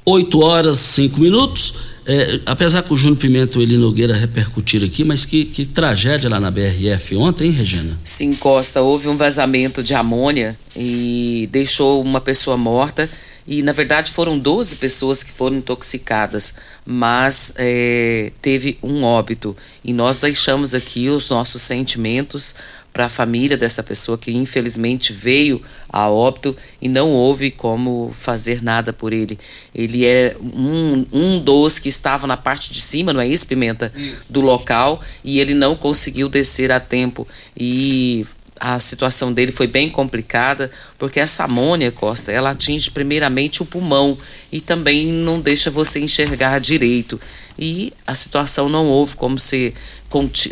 8 0.06 0.42
horas 0.42 0.78
5 0.80 1.20
minutos. 1.20 1.95
É, 2.08 2.40
apesar 2.46 2.84
que 2.84 2.94
o 2.94 2.96
Júnior 2.96 3.18
Pimenta 3.18 3.56
e 3.56 3.60
o 3.60 3.62
Eli 3.64 3.78
Nogueira 3.78 4.14
repercutiram 4.14 4.86
aqui, 4.86 5.04
mas 5.04 5.26
que, 5.26 5.46
que 5.46 5.66
tragédia 5.66 6.30
lá 6.30 6.40
na 6.40 6.52
BRF 6.52 7.16
ontem, 7.16 7.48
hein, 7.48 7.52
Regina? 7.52 7.98
Sim, 8.04 8.36
Costa, 8.36 8.82
houve 8.82 9.08
um 9.08 9.18
vazamento 9.18 9.82
de 9.82 9.94
amônia 9.96 10.56
e 10.76 11.50
deixou 11.52 12.02
uma 12.02 12.22
pessoa 12.22 12.58
morta. 12.58 13.10
E 13.48 13.62
na 13.62 13.72
verdade 13.72 14.12
foram 14.12 14.40
12 14.40 14.78
pessoas 14.78 15.24
que 15.24 15.32
foram 15.32 15.58
intoxicadas, 15.58 16.58
mas 16.86 17.54
é, 17.58 18.32
teve 18.42 18.78
um 18.82 19.04
óbito. 19.04 19.56
E 19.84 19.94
nós 19.94 20.20
deixamos 20.20 20.74
aqui 20.74 21.10
os 21.10 21.30
nossos 21.30 21.62
sentimentos 21.62 22.56
para 22.96 23.08
a 23.08 23.10
família 23.10 23.58
dessa 23.58 23.84
pessoa 23.84 24.18
que 24.18 24.32
infelizmente 24.32 25.12
veio 25.12 25.62
a 25.90 26.10
óbito 26.10 26.56
e 26.82 26.88
não 26.88 27.12
houve 27.12 27.52
como 27.52 28.16
fazer 28.18 28.64
nada 28.64 28.94
por 28.94 29.12
ele. 29.12 29.38
Ele 29.76 30.06
é 30.06 30.34
um, 30.42 31.06
um 31.12 31.40
dos 31.40 31.78
que 31.78 31.90
estava 31.90 32.26
na 32.26 32.38
parte 32.38 32.72
de 32.72 32.80
cima, 32.82 33.12
não 33.12 33.20
é 33.20 33.28
isso, 33.28 33.48
Pimenta? 33.48 33.92
Isso. 33.94 34.24
Do 34.30 34.40
local 34.40 35.02
e 35.26 35.42
ele 35.42 35.54
não 35.54 35.76
conseguiu 35.76 36.30
descer 36.30 36.72
a 36.72 36.80
tempo. 36.80 37.28
E 37.56 38.26
a 38.60 38.80
situação 38.80 39.34
dele 39.34 39.52
foi 39.52 39.68
bem 39.68 39.90
complicada, 39.90 40.72
porque 40.98 41.20
essa 41.20 41.44
amônia, 41.44 41.92
Costa, 41.92 42.32
ela 42.32 42.52
atinge 42.52 42.90
primeiramente 42.90 43.62
o 43.62 43.66
pulmão 43.66 44.18
e 44.52 44.62
também 44.62 45.08
não 45.08 45.40
deixa 45.40 45.70
você 45.70 46.00
enxergar 46.00 46.60
direito. 46.60 47.20
E 47.58 47.94
a 48.06 48.16
situação 48.16 48.68
não 48.68 48.88
houve 48.88 49.16
como 49.16 49.40
ser, 49.40 49.74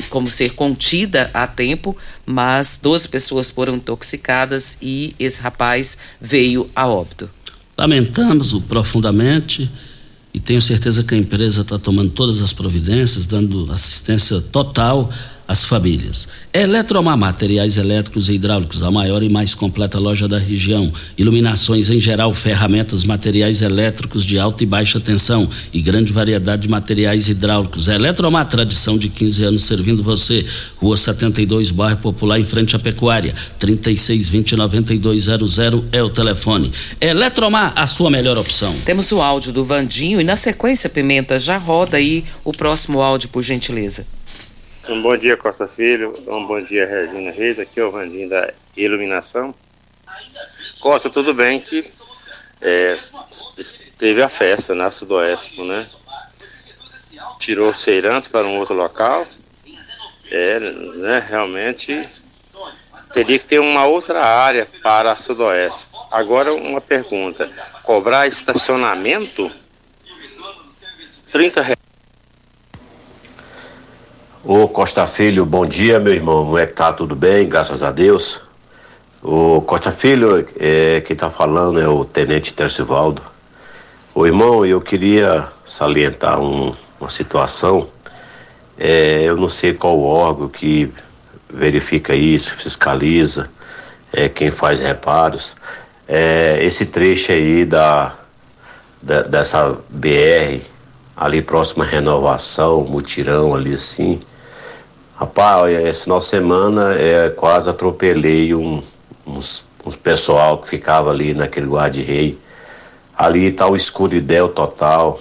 como 0.09 0.31
ser 0.31 0.51
contida 0.53 1.29
a 1.33 1.47
tempo, 1.47 1.95
mas 2.25 2.79
12 2.81 3.09
pessoas 3.09 3.49
foram 3.49 3.75
intoxicadas 3.75 4.79
e 4.81 5.15
esse 5.19 5.41
rapaz 5.41 5.97
veio 6.19 6.69
a 6.75 6.87
óbito. 6.87 7.29
Lamentamos 7.77 8.53
profundamente 8.67 9.69
e 10.33 10.39
tenho 10.39 10.61
certeza 10.61 11.03
que 11.03 11.13
a 11.13 11.17
empresa 11.17 11.61
está 11.61 11.77
tomando 11.77 12.09
todas 12.09 12.41
as 12.41 12.53
providências, 12.53 13.25
dando 13.25 13.71
assistência 13.71 14.41
total 14.41 15.11
às 15.47 15.63
famílias. 15.65 16.27
Eletromar 16.53 17.17
Materiais 17.17 17.77
Elétricos 17.77 18.29
e 18.29 18.33
Hidráulicos, 18.33 18.83
a 18.83 18.91
maior 18.91 19.23
e 19.23 19.29
mais 19.29 19.53
completa 19.53 19.99
loja 19.99 20.27
da 20.27 20.37
região. 20.37 20.91
Iluminações 21.17 21.89
em 21.89 21.99
geral, 21.99 22.33
ferramentas, 22.33 23.03
materiais 23.03 23.61
elétricos 23.61 24.23
de 24.25 24.39
alta 24.39 24.63
e 24.63 24.65
baixa 24.65 24.99
tensão 24.99 25.49
e 25.73 25.81
grande 25.81 26.13
variedade 26.13 26.63
de 26.63 26.69
materiais 26.69 27.27
hidráulicos. 27.27 27.87
Eletromar, 27.87 28.47
tradição 28.47 28.97
de 28.97 29.09
15 29.09 29.43
anos 29.43 29.63
servindo 29.63 30.03
você. 30.03 30.45
Rua 30.77 30.95
72, 30.95 31.71
bairro 31.71 31.97
Popular, 31.97 32.39
em 32.39 32.45
frente 32.45 32.75
à 32.75 32.79
Pecuária. 32.79 33.33
3620-9200 33.59 35.83
é 35.91 36.03
o 36.03 36.09
telefone. 36.09 36.71
Eletromar, 36.99 37.73
a 37.75 37.87
sua 37.87 38.09
melhor 38.09 38.37
opção. 38.37 38.75
Temos 38.85 39.11
o 39.11 39.21
áudio 39.21 39.51
do 39.51 39.63
Vandinho 39.63 40.21
e 40.21 40.23
na 40.23 40.37
sequência, 40.37 40.89
Pimenta, 40.89 41.39
já 41.39 41.57
roda 41.57 41.97
aí 41.97 42.23
o 42.43 42.51
próximo 42.51 43.01
áudio, 43.01 43.29
por 43.29 43.41
gentileza. 43.41 44.05
Um 44.89 45.01
bom 45.01 45.15
dia, 45.15 45.37
Costa 45.37 45.65
Filho. 45.65 46.13
Um 46.27 46.45
bom 46.45 46.59
dia, 46.59 46.85
Regina 46.85 47.31
Reis. 47.31 47.57
Aqui 47.57 47.79
é 47.79 47.85
o 47.85 47.91
Vandinho 47.91 48.27
da 48.27 48.53
Iluminação. 48.75 49.55
Costa, 50.81 51.09
tudo 51.09 51.33
bem 51.33 51.57
que 51.57 51.81
é, 52.59 52.97
teve 53.97 54.21
a 54.21 54.27
festa 54.27 54.75
na 54.75 54.91
Sudoeste, 54.91 55.61
né? 55.63 55.85
Tirou 57.39 57.69
os 57.69 57.81
feirantes 57.81 58.27
para 58.27 58.45
um 58.45 58.59
outro 58.59 58.75
local. 58.75 59.25
É, 60.29 60.59
né, 60.59 61.27
realmente 61.29 62.01
teria 63.13 63.39
que 63.39 63.45
ter 63.45 63.59
uma 63.59 63.85
outra 63.85 64.21
área 64.21 64.67
para 64.81 65.13
a 65.13 65.15
Sudoeste. 65.15 65.87
Agora, 66.11 66.53
uma 66.53 66.81
pergunta: 66.81 67.49
cobrar 67.83 68.27
estacionamento? 68.27 69.49
30 71.31 71.61
reais. 71.61 71.82
Ô 74.45 74.67
Costa 74.67 75.07
Filho, 75.07 75.45
bom 75.45 75.65
dia, 75.65 76.01
meu 76.01 76.13
irmão. 76.13 76.43
Como 76.43 76.57
é 76.57 76.67
que 76.67 76.73
tá? 76.73 76.91
Tudo 76.91 77.15
bem? 77.15 77.47
Graças 77.47 77.81
a 77.81 77.91
Deus. 77.91 78.41
Ô 79.21 79.61
Costa 79.61 79.89
Filho, 79.89 80.45
é, 80.59 80.99
quem 80.99 81.15
tá 81.15 81.29
falando 81.29 81.79
é 81.79 81.87
o 81.87 82.03
Tenente 82.03 82.53
Tercivaldo. 82.53 83.21
Ô 84.13 84.25
irmão, 84.25 84.65
eu 84.65 84.81
queria 84.81 85.47
salientar 85.65 86.41
um, 86.41 86.75
uma 86.99 87.09
situação. 87.09 87.87
É, 88.77 89.23
eu 89.23 89.37
não 89.37 89.47
sei 89.47 89.73
qual 89.75 89.97
órgão 90.01 90.49
que 90.49 90.91
verifica 91.49 92.13
isso, 92.13 92.53
fiscaliza, 92.53 93.49
é, 94.11 94.27
quem 94.27 94.51
faz 94.51 94.81
reparos. 94.81 95.55
É, 96.05 96.59
esse 96.61 96.87
trecho 96.87 97.31
aí 97.31 97.63
da, 97.63 98.11
da, 99.01 99.21
dessa 99.21 99.77
BR, 99.87 100.59
ali 101.15 101.41
próxima 101.41 101.85
renovação, 101.85 102.83
mutirão 102.83 103.55
ali 103.55 103.75
assim. 103.75 104.19
Rapaz, 105.15 105.71
esse 105.77 106.03
final 106.03 106.17
de 106.17 106.25
semana 106.25 106.95
é, 106.95 107.29
quase 107.29 107.69
atropelei 107.69 108.55
um, 108.55 108.81
uns, 109.27 109.67
uns 109.85 109.95
pessoal 109.95 110.57
que 110.57 110.67
ficava 110.67 111.11
ali 111.11 111.35
naquele 111.35 111.67
guarda-rei. 111.67 112.39
Ali 113.15 113.51
tá 113.51 113.67
o 113.67 113.75
escuridão 113.75 114.47
total. 114.47 115.19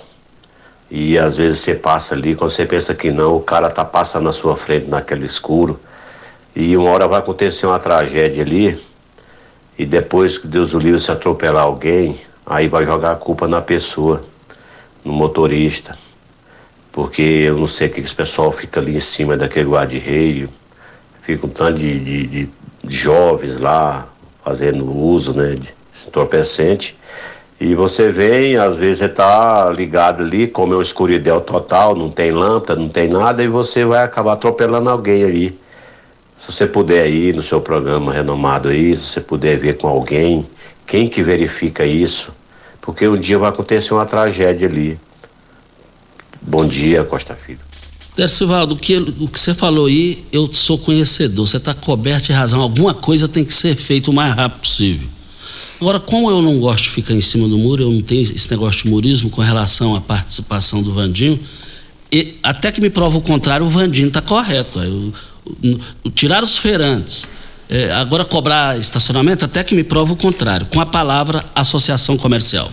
E 0.91 1.19
às 1.19 1.37
vezes 1.37 1.59
você 1.59 1.75
passa 1.75 2.15
ali, 2.15 2.35
quando 2.35 2.51
você 2.51 2.65
pensa 2.65 2.95
que 2.95 3.11
não, 3.11 3.37
o 3.37 3.41
cara 3.41 3.71
tá 3.71 3.85
passando 3.85 4.25
na 4.25 4.33
sua 4.33 4.57
frente 4.57 4.87
naquele 4.87 5.27
escuro. 5.27 5.79
E 6.57 6.75
uma 6.75 6.89
hora 6.89 7.07
vai 7.07 7.19
acontecer 7.19 7.67
uma 7.67 7.79
tragédia 7.79 8.43
ali. 8.43 8.83
E 9.79 9.85
depois 9.85 10.39
que 10.39 10.47
Deus 10.47 10.73
o 10.73 10.79
livre 10.79 11.01
se 11.01 11.11
atropelar 11.11 11.65
alguém, 11.65 12.19
aí 12.47 12.67
vai 12.67 12.87
jogar 12.87 13.13
a 13.13 13.17
culpa 13.17 13.47
na 13.47 13.61
pessoa, 13.61 14.25
no 15.05 15.13
motorista. 15.13 15.95
Porque 16.93 17.23
eu 17.23 17.57
não 17.57 17.67
sei 17.67 17.89
o 17.89 17.91
que 17.91 18.01
esse 18.01 18.15
pessoal 18.15 18.53
fica 18.53 18.79
ali 18.79 18.97
em 18.97 19.01
cima 19.01 19.37
daquele 19.37 19.69
guarda-reio. 19.69 20.51
Fica 21.23 21.47
um 21.47 21.51
tanto 21.51 21.79
de, 21.79 21.99
de, 21.99 22.27
de, 22.27 22.49
jovens 22.87 23.59
lá 23.59 24.07
fazendo 24.45 24.85
uso 24.95 25.35
né, 25.35 25.55
de 25.55 25.75
entorpecente. 26.07 26.97
E 27.59 27.75
você 27.75 28.11
vem, 28.11 28.57
às 28.57 28.75
vezes 28.75 28.99
você 28.99 29.09
tá 29.09 29.71
ligado 29.71 30.23
ali, 30.23 30.49
como 30.49 30.75
é 30.75 30.77
uma 30.77 30.83
escuridão 30.83 31.41
total, 31.41 31.95
não 31.95 32.11
tem 32.11 32.33
lâmpada, 32.33 32.79
não 32.79 32.89
tem 32.89 33.09
nada, 33.09 33.43
e 33.43 33.47
você 33.47 33.85
vai 33.85 34.03
acabar 34.03 34.33
atropelando 34.33 34.91
alguém 34.91 35.25
ali. 35.25 35.59
Se 36.37 36.51
você 36.51 36.67
puder 36.67 37.09
ir 37.09 37.37
no 37.37 37.43
seu 37.43 37.61
programa 37.61 38.13
renomado 38.13 38.69
aí, 38.69 38.97
se 38.97 39.05
você 39.05 39.21
puder 39.21 39.57
ver 39.59 39.79
com 39.79 39.87
alguém, 39.87 40.45
quem 40.85 41.09
que 41.09 41.23
verifica 41.23 41.87
isso, 41.87 42.35
porque 42.81 43.07
um 43.07 43.17
dia 43.17 43.39
vai 43.39 43.51
acontecer 43.51 43.95
uma 43.95 44.05
tragédia 44.05 44.67
ali. 44.69 44.99
Bom 46.47 46.67
dia, 46.67 47.05
Costa 47.05 47.35
Filho. 47.35 47.61
Dercivaldo, 48.17 48.75
o 48.75 48.77
que, 48.77 48.97
o 48.97 49.29
que 49.29 49.41
você 49.41 49.55
falou 49.55 49.87
aí, 49.87 50.25
eu 50.31 50.53
sou 50.53 50.77
conhecedor, 50.77 51.47
você 51.47 51.57
está 51.57 51.73
coberto 51.73 52.27
de 52.27 52.33
razão. 52.33 52.61
Alguma 52.61 52.93
coisa 52.93 53.27
tem 53.27 53.45
que 53.45 53.55
ser 53.55 53.75
feita 53.75 54.11
o 54.11 54.15
mais 54.15 54.35
rápido 54.35 54.61
possível. 54.61 55.09
Agora, 55.81 55.99
como 55.99 56.31
eu 56.31 56.43
não 56.43 56.61
gosto 56.61 56.85
de 56.85 56.91
ficar 56.91 57.15
em 57.15 57.21
cima 57.21 57.49
do 57.49 57.57
muro, 57.57 57.83
eu 57.83 57.91
não 57.91 58.03
tenho 58.03 58.23
esse 58.23 58.51
negócio 58.51 58.85
de 58.85 58.91
murismo 58.91 59.31
com 59.31 59.41
relação 59.41 59.97
à 59.97 60.01
participação 60.01 60.83
do 60.83 60.93
Vandinho, 60.93 61.41
e, 62.13 62.35
até 62.43 62.71
que 62.71 62.81
me 62.81 62.91
prova 62.91 63.17
o 63.17 63.23
contrário, 63.23 63.65
o 63.65 63.69
Vandinho 63.69 64.09
está 64.09 64.21
correto. 64.21 64.79
Eu, 64.79 65.13
eu, 65.63 66.11
tirar 66.11 66.43
os 66.43 66.59
feirantes, 66.59 67.27
é, 67.69 67.91
agora 67.93 68.25
cobrar 68.25 68.79
estacionamento, 68.79 69.47
até 69.47 69.65
que 69.65 69.75
me 69.75 69.83
prova 69.83 70.13
o 70.13 70.17
contrário, 70.17 70.67
com 70.67 70.81
a 70.81 70.87
palavra 70.87 71.43
associação 71.55 72.19
comercial. 72.19 72.71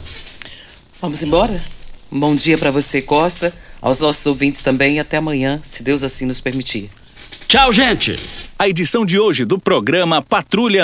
Vamos 1.01 1.23
embora? 1.23 1.63
Um 2.11 2.19
bom 2.19 2.35
dia 2.35 2.57
para 2.57 2.71
você, 2.71 3.01
Costa, 3.01 3.53
aos 3.81 3.99
nossos 3.99 4.25
ouvintes 4.25 4.63
também 4.63 4.95
e 4.95 4.99
até 4.99 5.17
amanhã, 5.17 5.59
se 5.63 5.83
Deus 5.83 6.03
assim 6.03 6.25
nos 6.25 6.41
permitir. 6.41 6.89
Tchau, 7.47 7.71
gente! 7.71 8.19
A 8.57 8.67
edição 8.67 9.05
de 9.05 9.19
hoje 9.19 9.45
do 9.45 9.57
programa 9.57 10.21
Patrulha 10.21 10.77